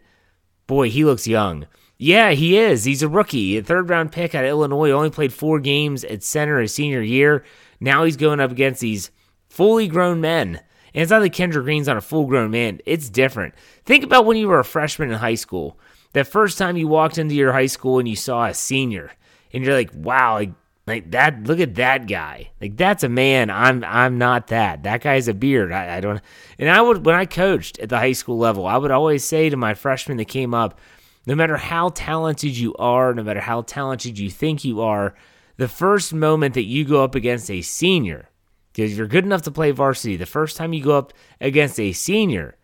Boy, 0.68 0.90
he 0.90 1.04
looks 1.04 1.28
young. 1.28 1.68
Yeah, 1.98 2.32
he 2.32 2.58
is. 2.58 2.84
He's 2.84 3.02
a 3.02 3.08
rookie, 3.08 3.58
a 3.58 3.64
third 3.64 3.90
round 3.90 4.12
pick 4.12 4.36
out 4.36 4.44
of 4.44 4.50
Illinois. 4.50 4.92
Only 4.92 5.10
played 5.10 5.34
four 5.34 5.60
games 5.60 6.04
at 6.04 6.24
center 6.24 6.60
his 6.60 6.74
senior 6.74 7.02
year. 7.02 7.44
Now 7.80 8.04
he's 8.04 8.18
going 8.18 8.40
up 8.40 8.52
against 8.52 8.82
these 8.82 9.10
fully 9.50 9.88
grown 9.88 10.22
men 10.22 10.62
and 10.98 11.04
it's 11.04 11.12
not 11.12 11.20
that 11.20 11.34
Kendrick 11.34 11.64
Green's 11.64 11.86
not 11.86 11.98
a 11.98 12.02
full 12.02 12.26
grown 12.26 12.50
man. 12.50 12.82
It's 12.84 13.08
different. 13.08 13.54
Think 13.86 14.04
about 14.04 14.26
when 14.26 14.36
you 14.36 14.48
were 14.48 14.58
a 14.58 14.66
freshman 14.66 15.12
in 15.12 15.20
high 15.20 15.36
school. 15.36 15.80
That 16.18 16.26
first 16.26 16.58
time 16.58 16.78
you 16.78 16.88
walked 16.88 17.20
into 17.20 17.36
your 17.36 17.52
high 17.54 17.68
school 17.68 18.00
and 18.00 18.08
you 18.08 18.16
saw 18.16 18.46
a 18.46 18.54
senior, 18.56 19.12
and 19.54 19.64
you're 19.64 19.76
like, 19.76 19.92
wow, 19.94 20.34
like, 20.34 20.50
like 20.88 21.12
that. 21.12 21.44
Look 21.44 21.60
at 21.60 21.76
that 21.76 22.08
guy. 22.08 22.50
Like 22.60 22.76
that's 22.76 23.04
a 23.04 23.10
man. 23.10 23.52
I'm 23.52 23.84
I'm 23.84 24.18
not 24.18 24.48
that. 24.48 24.82
That 24.82 25.02
guy's 25.02 25.28
a 25.28 25.36
beard. 25.36 25.72
I, 25.72 25.98
I 25.98 26.00
don't. 26.00 26.20
And 26.58 26.72
I 26.72 26.82
would 26.82 27.06
when 27.06 27.14
I 27.14 27.26
coached 27.26 27.78
at 27.78 27.90
the 27.90 28.00
high 28.00 28.14
school 28.14 28.40
level, 28.40 28.66
I 28.66 28.78
would 28.78 28.90
always 28.90 29.24
say 29.24 29.52
to 29.52 29.58
my 29.58 29.76
freshmen 29.76 30.18
that 30.18 30.26
came 30.26 30.56
up, 30.56 30.80
no 31.28 31.36
matter 31.36 31.56
how 31.56 31.90
talented 31.90 32.58
you 32.58 32.74
are, 32.80 33.14
no 33.14 33.22
matter 33.22 33.42
how 33.42 33.62
talented 33.62 34.18
you 34.18 34.32
think 34.32 34.66
you 34.66 34.82
are, 34.82 35.14
the 35.58 35.68
first 35.68 36.16
moment 36.16 36.56
that 36.56 36.64
you 36.64 36.84
go 36.84 37.04
up 37.04 37.14
against 37.14 37.52
a 37.52 37.62
senior 37.62 38.28
because 38.74 38.98
you're 38.98 39.06
good 39.06 39.24
enough 39.24 39.44
to 39.44 39.52
play 39.52 39.70
varsity. 39.70 40.16
The 40.16 40.26
first 40.26 40.58
time 40.58 40.74
you 40.74 40.84
go 40.84 40.98
up 40.98 41.14
against 41.40 41.80
a 41.80 41.92
senior 41.92 42.56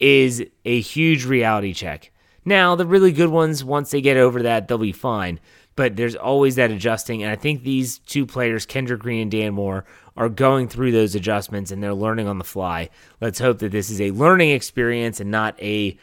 is 0.00 0.42
a 0.64 0.80
huge 0.80 1.26
reality 1.26 1.74
check. 1.74 2.10
Now, 2.46 2.74
the 2.74 2.86
really 2.86 3.12
good 3.12 3.28
ones, 3.28 3.62
once 3.62 3.90
they 3.90 4.00
get 4.00 4.16
over 4.16 4.42
that, 4.42 4.66
they'll 4.68 4.78
be 4.78 4.92
fine. 4.92 5.38
But 5.74 5.96
there's 5.96 6.16
always 6.16 6.54
that 6.54 6.70
adjusting. 6.70 7.22
And 7.22 7.30
I 7.30 7.36
think 7.36 7.62
these 7.62 7.98
two 7.98 8.24
players, 8.24 8.64
Kendrick 8.64 9.00
Green 9.00 9.20
and 9.20 9.30
Dan 9.30 9.52
Moore, 9.52 9.84
are 10.16 10.30
going 10.30 10.68
through 10.68 10.92
those 10.92 11.14
adjustments 11.14 11.70
and 11.70 11.82
they're 11.82 11.92
learning 11.92 12.28
on 12.28 12.38
the 12.38 12.44
fly. 12.44 12.88
Let's 13.20 13.38
hope 13.38 13.58
that 13.58 13.72
this 13.72 13.90
is 13.90 14.00
a 14.00 14.12
learning 14.12 14.52
experience 14.52 15.20
and 15.20 15.30
not 15.30 15.60
a 15.60 15.98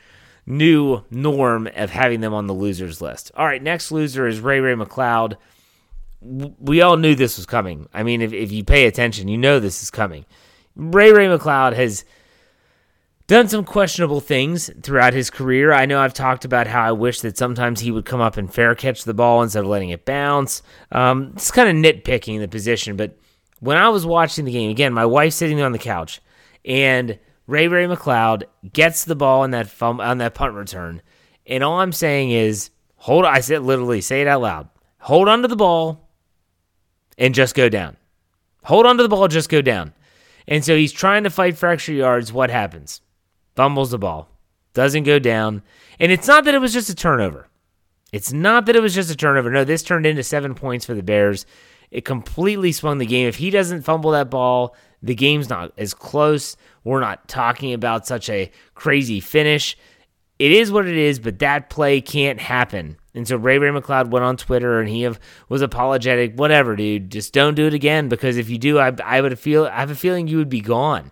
new 0.46 1.04
norm 1.10 1.68
of 1.76 1.90
having 1.90 2.22
them 2.22 2.36
on 2.36 2.46
the 2.46 2.54
losers 2.54 3.02
list. 3.02 3.32
All 3.36 3.48
right, 3.48 3.64
next 3.64 3.92
loser 3.92 4.28
is 4.28 4.40
Ray 4.40 4.60
Ray 4.60 4.76
McCloud 4.76 5.38
we 6.24 6.82
all 6.82 6.98
knew 6.98 7.16
this 7.16 7.38
was 7.38 7.46
coming. 7.46 7.88
I 7.94 8.04
mean, 8.04 8.22
if, 8.22 8.34
if 8.34 8.52
you 8.52 8.64
pay 8.64 8.86
attention, 8.86 9.28
you 9.28 9.38
know 9.38 9.60
this 9.60 9.84
is 9.84 9.92
coming. 9.92 10.26
Ray 10.76 11.12
Ray 11.12 11.28
McCloud 11.28 11.74
has 11.74 12.06
done 13.27 13.48
some 13.48 13.63
questionable 13.63 14.20
things 14.20 14.70
throughout 14.82 15.13
his 15.13 15.30
career. 15.30 15.74
I 15.74 15.86
know 15.86 16.00
I've 16.00 16.13
talked 16.13 16.46
about 16.46 16.68
how 16.68 16.82
I 16.82 16.92
wish 16.92 17.22
that 17.22 17.38
sometimes 17.38 17.80
he 17.80 17.92
would 17.92 18.06
come 18.06 18.22
up 18.22 18.38
and 18.38 18.53
fair 18.53 18.75
catch 18.75 19.03
the 19.03 19.13
ball 19.13 19.42
instead 19.42 19.63
of 19.63 19.70
letting 19.70 19.89
it 19.89 20.06
bounce. 20.06 20.62
Um, 20.92 21.34
it's 21.36 21.51
kind 21.51 21.70
of 21.70 21.75
nitpicking 21.75 22.39
the 22.39 22.48
position, 22.48 22.98
but 22.98 23.18
when 23.60 23.77
I 23.77 23.88
was 23.89 24.06
watching 24.06 24.44
the 24.44 24.51
game, 24.51 24.70
again, 24.70 24.92
my 24.92 25.06
wife's 25.06 25.38
sitting 25.38 25.62
on 25.62 25.72
the 25.72 25.80
couch, 25.80 26.22
and 26.65 27.18
Ray 27.48 27.70
Ray 27.70 27.86
McCloud 27.86 28.44
gets 28.74 29.06
the 29.06 29.15
ball 29.15 29.42
on 29.42 29.51
that 29.51 29.82
on 29.82 30.18
that 30.18 30.34
punt 30.34 30.53
return, 30.53 31.01
and 31.48 31.63
all 31.63 31.80
I'm 31.80 31.94
saying 31.94 32.32
is, 32.32 32.72
hold. 32.98 33.25
I 33.25 33.39
said 33.39 33.63
literally, 33.63 34.01
say 34.01 34.22
it 34.22 34.27
out 34.27 34.42
loud. 34.42 34.70
Hold 35.00 35.30
on 35.30 35.42
to 35.44 35.48
the 35.48 35.56
ball, 35.56 36.10
and 37.18 37.34
just 37.34 37.56
go 37.56 37.70
down. 37.70 37.96
Hold 38.65 38.86
on 38.86 38.98
to 38.98 39.03
the 39.03 39.10
ball, 39.10 39.27
just 39.30 39.50
go 39.50 39.62
down. 39.62 39.94
And 40.46 40.63
so 40.63 40.75
he's 40.75 40.92
trying 40.92 41.24
to 41.24 41.30
fight 41.30 41.58
for 41.58 41.70
extra 41.70 41.94
yards. 41.94 42.34
What 42.34 42.50
happens? 42.50 43.01
Fumbles 43.55 43.91
the 43.91 43.98
ball, 43.98 44.29
doesn't 44.74 45.03
go 45.03 45.19
down. 45.19 45.62
And 46.00 46.12
it's 46.12 46.27
not 46.27 46.45
that 46.45 46.55
it 46.55 46.62
was 46.62 46.74
just 46.74 46.89
a 46.89 46.95
turnover. 46.95 47.48
It's 48.12 48.33
not 48.33 48.65
that 48.65 48.75
it 48.75 48.81
was 48.81 48.93
just 48.93 49.12
a 49.12 49.15
turnover. 49.15 49.50
No, 49.50 49.63
this 49.63 49.83
turned 49.83 50.05
into 50.05 50.24
seven 50.24 50.55
points 50.55 50.86
for 50.86 50.93
the 50.93 51.03
Bears. 51.03 51.45
It 51.91 52.05
completely 52.05 52.72
swung 52.72 52.98
the 52.98 53.05
game. 53.05 53.27
If 53.27 53.36
he 53.36 53.50
doesn't 53.50 53.83
fumble 53.83 54.12
that 54.12 54.29
ball, 54.29 54.75
the 55.01 55.15
game's 55.15 55.50
not 55.50 55.74
as 55.77 55.93
close. 55.93 56.55
We're 56.83 57.00
not 57.00 57.27
talking 57.27 57.74
about 57.74 58.07
such 58.07 58.29
a 58.29 58.51
crazy 58.75 59.19
finish. 59.19 59.77
It 60.39 60.51
is 60.51 60.72
what 60.72 60.88
it 60.88 60.98
is, 60.98 61.19
but 61.19 61.39
that 61.39 61.69
play 61.69 62.01
can't 62.01 62.39
happen 62.39 62.98
and 63.15 63.27
so 63.27 63.38
Ray 63.38 63.60
Ray 63.60 63.69
McCloud 63.69 64.10
went 64.10 64.25
on 64.25 64.38
Twitter 64.38 64.79
and 64.79 64.89
he 64.89 65.03
have, 65.03 65.19
was 65.48 65.62
apologetic. 65.62 66.33
Whatever, 66.36 66.75
dude. 66.75 67.12
Just 67.12 67.33
don't 67.33 67.55
do 67.55 67.67
it 67.67 67.74
again 67.74 68.10
because 68.10 68.38
if 68.38 68.50
you 68.50 68.57
do, 68.57 68.79
I, 68.79 68.91
I 69.03 69.22
would 69.22 69.38
feel 69.38 69.65
I 69.65 69.79
have 69.79 69.91
a 69.91 69.95
feeling 69.95 70.27
you 70.27 70.38
would 70.38 70.50
be 70.50 70.62
gone. 70.62 71.12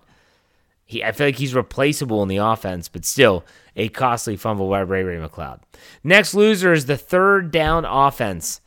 He, 0.92 1.04
I 1.04 1.14
feel 1.14 1.28
like 1.28 1.38
he's 1.38 1.56
replaceable 1.56 2.22
in 2.22 2.28
the 2.28 2.38
offense, 2.38 2.90
but 2.90 3.06
still 3.06 3.46
a 3.78 3.88
costly 3.88 4.36
fumble 4.36 4.70
by 4.70 4.82
Ray 4.82 5.04
Ray 5.04 5.16
McCloud. 5.16 5.62
Next 6.04 6.34
loser 6.34 6.74
is 6.74 6.86
the 6.86 6.98
third 6.98 7.50
down 7.50 7.86
offense. 7.86 8.60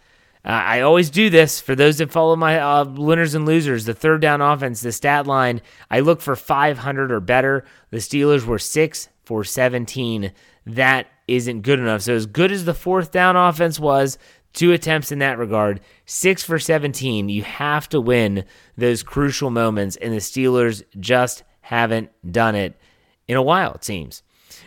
Uh, 0.42 0.48
I 0.48 0.80
always 0.80 1.10
do 1.10 1.28
this 1.28 1.60
for 1.60 1.74
those 1.74 1.98
that 1.98 2.10
follow 2.10 2.34
my 2.34 2.58
uh, 2.58 2.84
winners 2.84 3.34
and 3.34 3.44
losers. 3.44 3.84
The 3.84 3.92
third 3.92 4.22
down 4.22 4.40
offense, 4.40 4.80
the 4.80 4.92
stat 4.92 5.26
line, 5.26 5.60
I 5.90 6.00
look 6.00 6.22
for 6.22 6.34
500 6.34 7.12
or 7.12 7.20
better. 7.20 7.64
The 7.90 7.98
Steelers 7.98 8.46
were 8.46 8.58
six 8.58 9.08
for 9.24 9.44
17. 9.44 10.32
That 10.64 11.06
isn't 11.28 11.60
good 11.60 11.78
enough. 11.78 12.02
So, 12.02 12.14
as 12.14 12.24
good 12.24 12.52
as 12.52 12.64
the 12.64 12.74
fourth 12.74 13.10
down 13.10 13.36
offense 13.36 13.78
was, 13.78 14.16
two 14.54 14.72
attempts 14.72 15.12
in 15.12 15.18
that 15.18 15.38
regard, 15.38 15.80
six 16.06 16.42
for 16.42 16.58
17, 16.58 17.28
you 17.28 17.42
have 17.42 17.86
to 17.90 18.00
win 18.00 18.44
those 18.78 19.02
crucial 19.02 19.50
moments, 19.50 19.96
and 19.96 20.12
the 20.12 20.18
Steelers 20.18 20.82
just 20.98 21.42
haven't 21.64 22.10
done 22.30 22.54
it 22.54 22.78
in 23.26 23.36
a 23.36 23.42
while, 23.42 23.72
it 23.72 23.84
seems. 23.84 24.22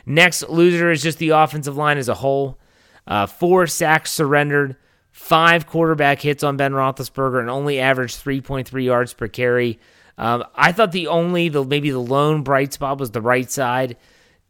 Next 0.06 0.50
loser 0.50 0.92
is 0.92 1.04
just 1.04 1.20
the 1.20 1.30
offensive 1.30 1.77
line 1.77 2.00
as 2.00 2.10
a 2.10 2.16
whole. 2.16 2.60
Uh, 3.06 3.27
four 3.27 3.68
sacks 3.68 4.12
surrendered, 4.12 4.75
five 5.12 5.68
quarterback 5.68 6.22
hits 6.22 6.44
on 6.44 6.58
Ben 6.58 6.74
Roethlisberger, 6.74 7.39
and 7.39 7.51
only 7.51 7.80
averaged 7.80 8.24
3.3 8.24 8.84
yards 8.84 9.13
per 9.13 9.27
carry. 9.27 9.80
Um, 10.18 10.44
I 10.56 10.72
thought 10.72 10.92
the 10.92 11.08
only, 11.08 11.50
the 11.50 11.63
maybe 11.63 11.92
the 11.92 12.00
lone 12.00 12.42
bright 12.42 12.74
spot 12.74 12.98
was 12.98 13.12
the 13.12 13.22
right 13.22 13.50
side. 13.50 13.96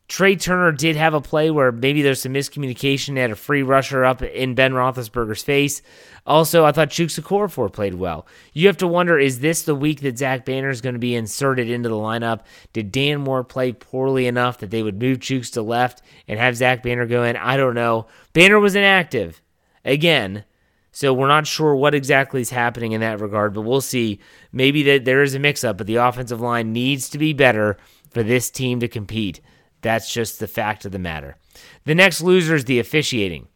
Trai 0.09 0.39
Turner 0.39 0.71
did 0.71 0.95
have 0.95 1.13
a 1.13 1.19
play 1.19 1.51
where 1.51 1.71
maybe 1.71 2.01
there's 2.01 2.21
some 2.21 2.33
miscommunication. 2.33 3.17
Had 3.17 3.31
a 3.31 3.35
free 3.35 3.61
rusher 3.61 4.05
up 4.05 4.21
in 4.21 4.55
Ben 4.55 4.71
Roethlisberger's 4.71 5.43
face. 5.43 5.81
Also, 6.25 6.63
I 6.63 6.71
thought 6.71 6.89
Chuks 6.89 7.19
Okorafor 7.19 7.71
played 7.71 7.95
well. 7.95 8.25
You 8.53 8.67
have 8.67 8.77
to 8.77 8.87
wonder: 8.87 9.19
Is 9.19 9.41
this 9.41 9.63
the 9.63 9.75
week 9.75 9.99
that 10.01 10.17
Zach 10.17 10.45
Banner 10.45 10.69
is 10.69 10.79
going 10.79 10.95
to 10.95 10.99
be 10.99 11.13
inserted 11.13 11.69
into 11.69 11.89
the 11.89 11.95
lineup? 11.95 12.41
Did 12.71 12.93
Dan 12.93 13.19
Moore 13.19 13.43
play 13.43 13.73
poorly 13.73 14.27
enough 14.27 14.59
that 14.59 14.71
they 14.71 14.81
would 14.81 15.01
move 15.01 15.19
Chuks 15.19 15.51
to 15.53 15.61
left 15.61 16.01
and 16.25 16.39
have 16.39 16.55
Zach 16.55 16.83
Banner 16.83 17.05
go 17.05 17.23
in? 17.23 17.35
I 17.35 17.57
don't 17.57 17.75
know. 17.75 18.07
Banner 18.31 18.59
was 18.59 18.75
inactive 18.75 19.41
again. 19.83 20.45
So 20.93 21.13
we're 21.13 21.27
not 21.27 21.45
sure 21.45 21.75
what 21.75 21.93
exactly 21.93 22.41
is 22.41 22.49
happening 22.49 22.93
in 22.93 23.01
that 23.01 23.19
regard, 23.19 23.53
but 23.53 23.61
we'll 23.61 23.81
see. 23.81 24.19
Maybe 24.51 24.81
that 24.83 25.05
there 25.05 25.21
is 25.21 25.35
a 25.35 25.39
mix 25.39 25.63
up, 25.63 25.77
but 25.77 25.85
the 25.85 25.97
offensive 25.97 26.41
line 26.41 26.73
needs 26.73 27.09
to 27.09 27.17
be 27.17 27.33
better 27.33 27.77
for 28.09 28.23
this 28.23 28.49
team 28.49 28.79
to 28.79 28.87
compete. 28.87 29.41
That's 29.81 30.11
just 30.11 30.39
the 30.39 30.47
fact 30.47 30.85
of 30.85 30.91
the 30.91 30.99
matter. 30.99 31.37
The 31.85 31.95
next 31.95 32.21
loser 32.21 32.55
is 32.55 32.65
the 32.65 32.79
officiating. 32.79 33.47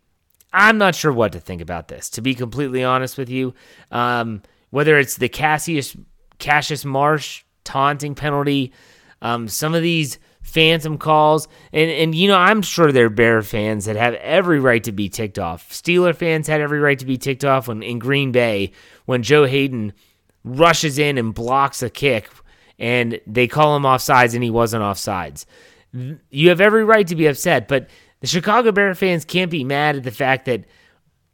I'm 0.53 0.77
not 0.77 0.95
sure 0.95 1.11
what 1.11 1.31
to 1.33 1.39
think 1.39 1.61
about 1.61 1.87
this, 1.87 2.09
to 2.11 2.21
be 2.21 2.35
completely 2.35 2.83
honest 2.83 3.17
with 3.17 3.29
you. 3.29 3.53
Um, 3.91 4.41
whether 4.69 4.97
it's 4.97 5.17
the 5.17 5.29
Cassius 5.29 5.95
Cassius 6.39 6.83
Marsh 6.83 7.43
taunting 7.63 8.15
penalty, 8.15 8.73
um, 9.21 9.47
some 9.47 9.75
of 9.75 9.81
these 9.81 10.19
phantom 10.41 10.97
calls, 10.97 11.47
and 11.71 11.89
and 11.89 12.15
you 12.15 12.27
know 12.27 12.37
I'm 12.37 12.61
sure 12.61 12.91
there 12.91 13.05
are 13.05 13.09
Bear 13.09 13.41
fans 13.41 13.85
that 13.85 13.95
have 13.95 14.15
every 14.15 14.59
right 14.59 14.83
to 14.83 14.91
be 14.91 15.07
ticked 15.07 15.39
off. 15.39 15.69
Steeler 15.69 16.15
fans 16.15 16.47
had 16.47 16.61
every 16.61 16.79
right 16.79 16.99
to 16.99 17.05
be 17.05 17.17
ticked 17.17 17.45
off 17.45 17.67
when 17.67 17.81
in 17.83 17.99
Green 17.99 18.31
Bay 18.31 18.71
when 19.05 19.23
Joe 19.23 19.45
Haden 19.45 19.93
rushes 20.43 20.97
in 20.97 21.17
and 21.17 21.33
blocks 21.33 21.81
a 21.81 21.89
kick, 21.89 22.29
and 22.77 23.21
they 23.27 23.47
call 23.47 23.75
him 23.75 23.83
offsides 23.83 24.33
and 24.33 24.43
he 24.43 24.49
wasn't 24.49 24.83
offsides 24.83 25.45
you 25.93 26.49
have 26.49 26.61
every 26.61 26.83
right 26.83 27.07
to 27.07 27.15
be 27.15 27.27
upset, 27.27 27.67
but 27.67 27.89
the 28.21 28.27
Chicago 28.27 28.71
Bear 28.71 28.93
fans 28.95 29.25
can't 29.25 29.51
be 29.51 29.63
mad 29.63 29.95
at 29.95 30.03
the 30.03 30.11
fact 30.11 30.45
that 30.45 30.65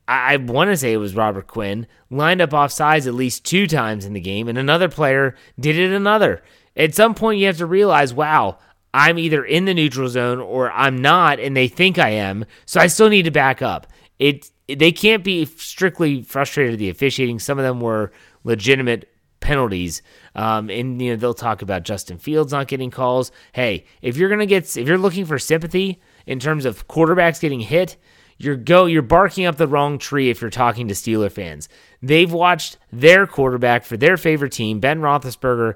I, 0.07 0.33
I 0.33 0.37
want 0.37 0.69
to 0.69 0.77
say 0.77 0.93
it 0.93 0.97
was 0.97 1.15
Robert 1.15 1.47
Quinn 1.47 1.87
lined 2.09 2.41
up 2.41 2.53
off 2.53 2.71
sides 2.71 3.07
at 3.07 3.13
least 3.13 3.45
two 3.45 3.67
times 3.67 4.05
in 4.05 4.13
the 4.13 4.21
game, 4.21 4.47
and 4.47 4.57
another 4.57 4.89
player 4.89 5.35
did 5.59 5.77
it 5.77 5.91
another. 5.91 6.41
At 6.75 6.95
some 6.95 7.13
point, 7.13 7.39
you 7.39 7.47
have 7.47 7.57
to 7.57 7.65
realize, 7.65 8.13
wow, 8.13 8.59
I'm 8.93 9.19
either 9.19 9.43
in 9.43 9.65
the 9.65 9.73
neutral 9.73 10.09
zone 10.09 10.39
or 10.39 10.71
I'm 10.71 10.97
not, 10.97 11.39
and 11.39 11.55
they 11.55 11.67
think 11.67 11.99
I 11.99 12.09
am, 12.09 12.45
so 12.65 12.79
I 12.79 12.87
still 12.87 13.09
need 13.09 13.23
to 13.23 13.31
back 13.31 13.61
up. 13.61 13.87
It 14.19 14.49
they 14.67 14.91
can't 14.91 15.23
be 15.23 15.45
strictly 15.45 16.23
frustrated 16.23 16.73
at 16.73 16.79
the 16.79 16.89
officiating. 16.89 17.39
Some 17.39 17.57
of 17.57 17.63
them 17.63 17.79
were 17.79 18.11
legitimate 18.43 19.09
penalties. 19.39 20.01
Um, 20.35 20.69
and 20.69 21.01
you 21.01 21.11
know 21.11 21.15
they'll 21.15 21.33
talk 21.33 21.61
about 21.61 21.83
Justin 21.83 22.17
Fields 22.17 22.51
not 22.51 22.67
getting 22.67 22.91
calls. 22.91 23.31
Hey, 23.53 23.85
if 24.01 24.17
you're 24.17 24.29
gonna 24.29 24.45
get 24.45 24.75
if 24.77 24.87
you're 24.87 24.97
looking 24.97 25.25
for 25.25 25.39
sympathy 25.39 25.99
in 26.25 26.39
terms 26.39 26.65
of 26.65 26.87
quarterbacks 26.87 27.39
getting 27.39 27.61
hit, 27.61 27.97
you're 28.37 28.55
go 28.55 28.85
you're 28.85 29.01
barking 29.01 29.45
up 29.45 29.57
the 29.57 29.67
wrong 29.67 29.97
tree 29.97 30.29
if 30.29 30.41
you're 30.41 30.49
talking 30.49 30.87
to 30.87 30.93
Steeler 30.93 31.31
fans. 31.31 31.69
They've 32.01 32.31
watched 32.31 32.77
their 32.91 33.25
quarterback 33.27 33.83
for 33.83 33.97
their 33.97 34.17
favorite 34.17 34.51
team, 34.51 34.79
Ben 34.79 35.01
Roethlisberger, 35.01 35.75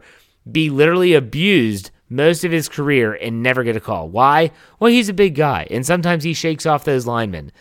be 0.49 0.69
literally 0.69 1.13
abused 1.13 1.91
most 2.09 2.43
of 2.43 2.51
his 2.51 2.67
career 2.67 3.13
and 3.13 3.41
never 3.41 3.63
get 3.63 3.77
a 3.77 3.79
call. 3.79 4.09
Why? 4.09 4.51
Well, 4.79 4.91
he's 4.91 5.09
a 5.09 5.13
big 5.13 5.33
guy, 5.33 5.65
and 5.71 5.85
sometimes 5.85 6.25
he 6.25 6.33
shakes 6.33 6.65
off 6.65 6.83
those 6.83 7.07
linemen. 7.07 7.51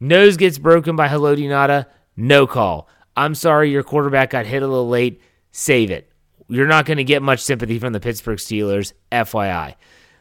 Nose 0.00 0.36
gets 0.36 0.58
broken 0.58 0.96
by 0.96 1.08
Haloti 1.08 1.86
no 2.16 2.46
call. 2.46 2.88
I'm 3.16 3.34
sorry 3.34 3.70
your 3.70 3.82
quarterback 3.82 4.30
got 4.30 4.46
hit 4.46 4.62
a 4.62 4.66
little 4.66 4.88
late 4.88 5.20
save 5.52 5.90
it. 5.90 6.10
You're 6.48 6.66
not 6.66 6.86
going 6.86 6.98
to 6.98 7.04
get 7.04 7.22
much 7.22 7.40
sympathy 7.40 7.78
from 7.78 7.92
the 7.92 8.00
Pittsburgh 8.00 8.38
Steelers, 8.38 8.92
FYI. 9.12 9.76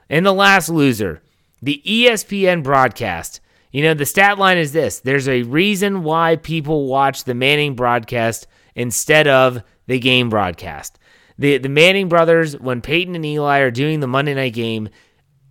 And 0.09 0.25
the 0.25 0.33
last 0.33 0.69
loser, 0.69 1.21
the 1.62 1.81
ESPN 1.86 2.63
broadcast. 2.63 3.41
You 3.71 3.83
know, 3.83 3.93
the 3.93 4.05
stat 4.05 4.38
line 4.38 4.57
is 4.57 4.71
this 4.71 5.00
there's 5.00 5.27
a 5.27 5.43
reason 5.43 6.03
why 6.03 6.36
people 6.38 6.88
watch 6.88 7.24
the 7.24 7.36
Manning 7.36 7.75
broadcast 7.75 8.48
instead 8.75 9.27
of 9.27 9.62
the 9.88 10.00
game 10.00 10.29
broadcast. 10.29 10.98
The, 11.38 11.57
the 11.57 11.69
Manning 11.69 12.09
brothers, 12.09 12.57
when 12.57 12.81
Peyton 12.81 13.15
and 13.15 13.25
Eli 13.25 13.59
are 13.59 13.71
doing 13.71 14.00
the 14.00 14.07
Monday 14.07 14.33
night 14.33 14.53
game, 14.53 14.89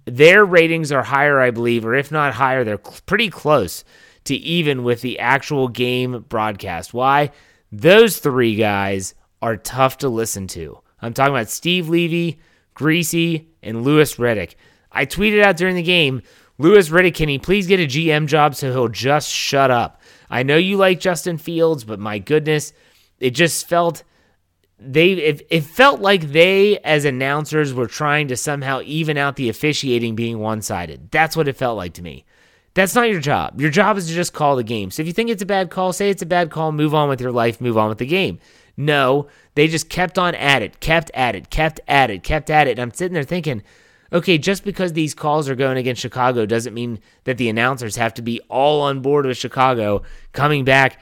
their 0.05 0.45
ratings 0.45 0.93
are 0.93 1.03
higher, 1.03 1.41
I 1.41 1.51
believe, 1.51 1.85
or 1.85 1.95
if 1.95 2.11
not 2.11 2.35
higher, 2.35 2.65
they're 2.65 2.81
cl- 2.83 2.99
pretty 3.07 3.31
close 3.31 3.85
to 4.25 4.35
even 4.37 4.85
with 4.85 5.01
the 5.01 5.19
actual 5.19 5.69
game 5.69 6.25
broadcast. 6.29 6.93
Why? 6.93 7.31
Those 7.73 8.19
three 8.19 8.57
guys 8.57 9.15
are 9.43 9.57
tough 9.57 9.99
to 9.99 10.09
listen 10.09 10.47
to. 10.49 10.81
I'm 11.01 11.15
talking 11.15 11.35
about 11.35 11.49
Steve 11.49 11.89
Levy, 11.89 12.39
Griese, 12.75 13.47
and 13.63 13.83
Louis 13.83 14.15
Riddick. 14.17 14.55
I 14.91 15.07
tweeted 15.07 15.43
out 15.43 15.57
during 15.57 15.77
the 15.77 15.83
game, 15.83 16.23
Louis 16.59 16.89
Riddick, 16.89 17.15
can 17.15 17.29
he 17.29 17.39
please 17.39 17.67
get 17.67 17.81
a 17.81 17.87
GM 17.87 18.27
job 18.27 18.55
so 18.55 18.73
he'll 18.73 18.89
just 18.89 19.29
shut 19.29 19.71
up? 19.71 20.01
I 20.29 20.43
know 20.43 20.57
you 20.57 20.77
like 20.77 21.01
Justin 21.01 21.39
Fields, 21.39 21.85
but 21.85 22.01
my 22.01 22.19
goodness, 22.19 22.73
it 23.21 23.31
just 23.31 23.69
felt 23.69 24.03
they 24.81 25.13
it, 25.13 25.47
it 25.51 25.65
felt 25.65 26.01
like 26.01 26.31
they 26.31 26.79
as 26.81 27.05
announcers 27.05 27.75
were 27.75 27.89
trying 27.89 28.29
to 28.29 28.37
somehow 28.37 28.81
even 28.85 29.17
out 29.17 29.37
the 29.37 29.49
officiating 29.49 30.15
being 30.15 30.39
one-sided. 30.39 31.11
That's 31.11 31.37
what 31.37 31.49
it 31.49 31.57
felt 31.57 31.77
like 31.77 31.95
to 31.95 32.03
me. 32.03 32.25
That's 32.75 32.95
not 32.95 33.11
your 33.11 33.21
job. 33.21 33.61
Your 33.61 33.71
job 33.71 33.97
is 33.97 34.07
to 34.07 34.15
just 34.15 34.33
call 34.33 34.55
the 34.55 34.63
game. 34.63 34.93
So 34.93 35.03
if 35.03 35.09
you 35.09 35.13
think 35.13 35.31
it's 35.31 35.43
a 35.43 35.47
bad 35.47 35.71
call, 35.71 35.93
say 35.93 36.11
it's 36.11 36.23
a 36.23 36.27
bad 36.27 36.51
call, 36.51 36.71
move 36.71 36.95
on 36.95 37.09
with 37.09 37.21
your 37.21 37.33
life, 37.33 37.61
move 37.61 37.77
on 37.77 37.89
with 37.89 37.99
the 37.99 38.07
game. 38.07 38.39
No, 38.79 39.27
they 39.57 39.67
just 39.67 39.89
kept 39.91 40.19
on 40.19 40.37
at 40.37 40.63
it, 40.63 40.79
kept 40.79 41.11
at 41.13 41.35
it, 41.35 41.51
kept 41.51 41.81
at 41.89 42.11
it, 42.11 42.23
kept 42.23 42.49
at 42.49 42.69
it. 42.69 42.79
And 42.79 42.81
I'm 42.81 42.95
sitting 42.95 43.13
there 43.13 43.25
thinking, 43.25 43.65
okay, 44.13 44.39
just 44.39 44.63
because 44.65 44.93
these 44.93 45.15
calls 45.15 45.49
are 45.49 45.57
going 45.57 45.77
against 45.77 46.01
Chicago 46.01 46.47
doesn't 46.47 46.75
mean 46.75 47.01
that 47.25 47.39
the 47.39 47.49
announcers 47.49 47.97
have 47.97 48.15
to 48.15 48.23
be 48.23 48.41
all 48.49 48.81
on 48.83 49.01
board 49.01 49.27
with 49.27 49.37
Chicago 49.37 50.03
coming 50.33 50.65
back. 50.65 51.01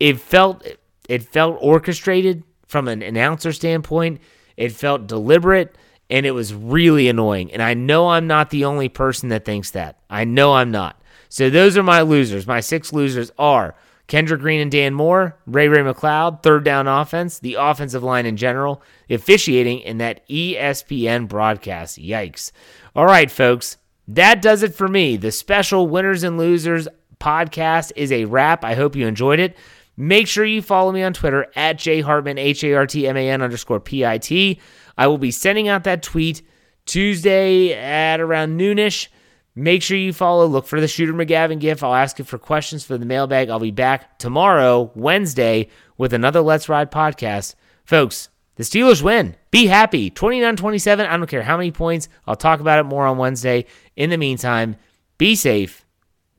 It 0.00 0.18
felt 0.18 0.66
it 1.06 1.22
felt 1.22 1.58
orchestrated 1.60 2.42
from 2.66 2.88
an 2.88 3.02
announcer 3.02 3.52
standpoint. 3.52 4.22
It 4.56 4.72
felt 4.72 5.06
deliberate 5.06 5.76
and 6.08 6.24
it 6.24 6.30
was 6.30 6.54
really 6.54 7.08
annoying. 7.08 7.52
And 7.52 7.60
I 7.62 7.74
know 7.74 8.08
I'm 8.08 8.26
not 8.26 8.48
the 8.48 8.64
only 8.64 8.88
person 8.88 9.28
that 9.28 9.44
thinks 9.44 9.70
that. 9.72 9.98
I 10.08 10.24
know 10.24 10.54
I'm 10.54 10.70
not. 10.70 10.98
So 11.28 11.50
those 11.50 11.76
are 11.76 11.82
my 11.82 12.00
losers. 12.00 12.46
My 12.46 12.60
six 12.60 12.94
losers 12.94 13.30
are 13.38 13.74
Kendrick 14.06 14.40
Green 14.40 14.60
and 14.60 14.70
Dan 14.70 14.92
Moore, 14.92 15.38
Ray 15.46 15.68
Ray 15.68 15.80
McCloud, 15.80 16.42
third 16.42 16.64
down 16.64 16.86
offense, 16.86 17.38
the 17.38 17.54
offensive 17.54 18.02
line 18.02 18.26
in 18.26 18.36
general, 18.36 18.82
officiating 19.08 19.80
in 19.80 19.98
that 19.98 20.28
ESPN 20.28 21.26
broadcast. 21.26 21.98
Yikes. 21.98 22.52
All 22.94 23.06
right, 23.06 23.30
folks, 23.30 23.78
that 24.08 24.42
does 24.42 24.62
it 24.62 24.74
for 24.74 24.88
me. 24.88 25.16
The 25.16 25.32
special 25.32 25.88
winners 25.88 26.22
and 26.22 26.36
losers 26.36 26.86
podcast 27.18 27.92
is 27.96 28.12
a 28.12 28.26
wrap. 28.26 28.64
I 28.64 28.74
hope 28.74 28.94
you 28.94 29.06
enjoyed 29.06 29.40
it. 29.40 29.56
Make 29.96 30.26
sure 30.26 30.44
you 30.44 30.60
follow 30.60 30.92
me 30.92 31.02
on 31.02 31.12
Twitter 31.12 31.46
at 31.56 31.78
jhartman, 31.78 32.38
H 32.38 32.64
A 32.64 32.74
R 32.74 32.86
T 32.86 33.06
M 33.06 33.16
A 33.16 33.30
N 33.30 33.42
underscore 33.42 33.80
P 33.80 34.04
I 34.04 34.18
T. 34.18 34.60
I 34.98 35.06
will 35.06 35.18
be 35.18 35.30
sending 35.30 35.68
out 35.68 35.84
that 35.84 36.02
tweet 36.02 36.42
Tuesday 36.84 37.72
at 37.72 38.20
around 38.20 38.58
noonish. 38.58 39.08
Make 39.56 39.82
sure 39.82 39.96
you 39.96 40.12
follow. 40.12 40.46
Look 40.46 40.66
for 40.66 40.80
the 40.80 40.88
Shooter 40.88 41.14
McGavin 41.14 41.60
GIF. 41.60 41.82
I'll 41.82 41.94
ask 41.94 42.18
you 42.18 42.24
for 42.24 42.38
questions 42.38 42.84
for 42.84 42.98
the 42.98 43.06
mailbag. 43.06 43.50
I'll 43.50 43.60
be 43.60 43.70
back 43.70 44.18
tomorrow, 44.18 44.90
Wednesday, 44.94 45.68
with 45.96 46.12
another 46.12 46.40
Let's 46.40 46.68
Ride 46.68 46.90
podcast. 46.90 47.54
Folks, 47.84 48.30
the 48.56 48.64
Steelers 48.64 49.02
win. 49.02 49.36
Be 49.50 49.66
happy. 49.66 50.10
29 50.10 50.56
27. 50.56 51.06
I 51.06 51.16
don't 51.16 51.28
care 51.28 51.42
how 51.42 51.56
many 51.56 51.70
points. 51.70 52.08
I'll 52.26 52.36
talk 52.36 52.60
about 52.60 52.80
it 52.80 52.84
more 52.84 53.06
on 53.06 53.18
Wednesday. 53.18 53.66
In 53.94 54.10
the 54.10 54.18
meantime, 54.18 54.76
be 55.18 55.36
safe, 55.36 55.84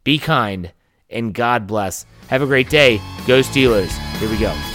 be 0.03 0.17
kind, 0.17 0.73
and 1.09 1.33
God 1.33 1.67
bless. 1.67 2.05
Have 2.27 2.41
a 2.41 2.47
great 2.47 2.69
day. 2.69 2.97
Go 3.25 3.39
Steelers. 3.39 3.91
Here 4.17 4.29
we 4.29 4.37
go. 4.37 4.74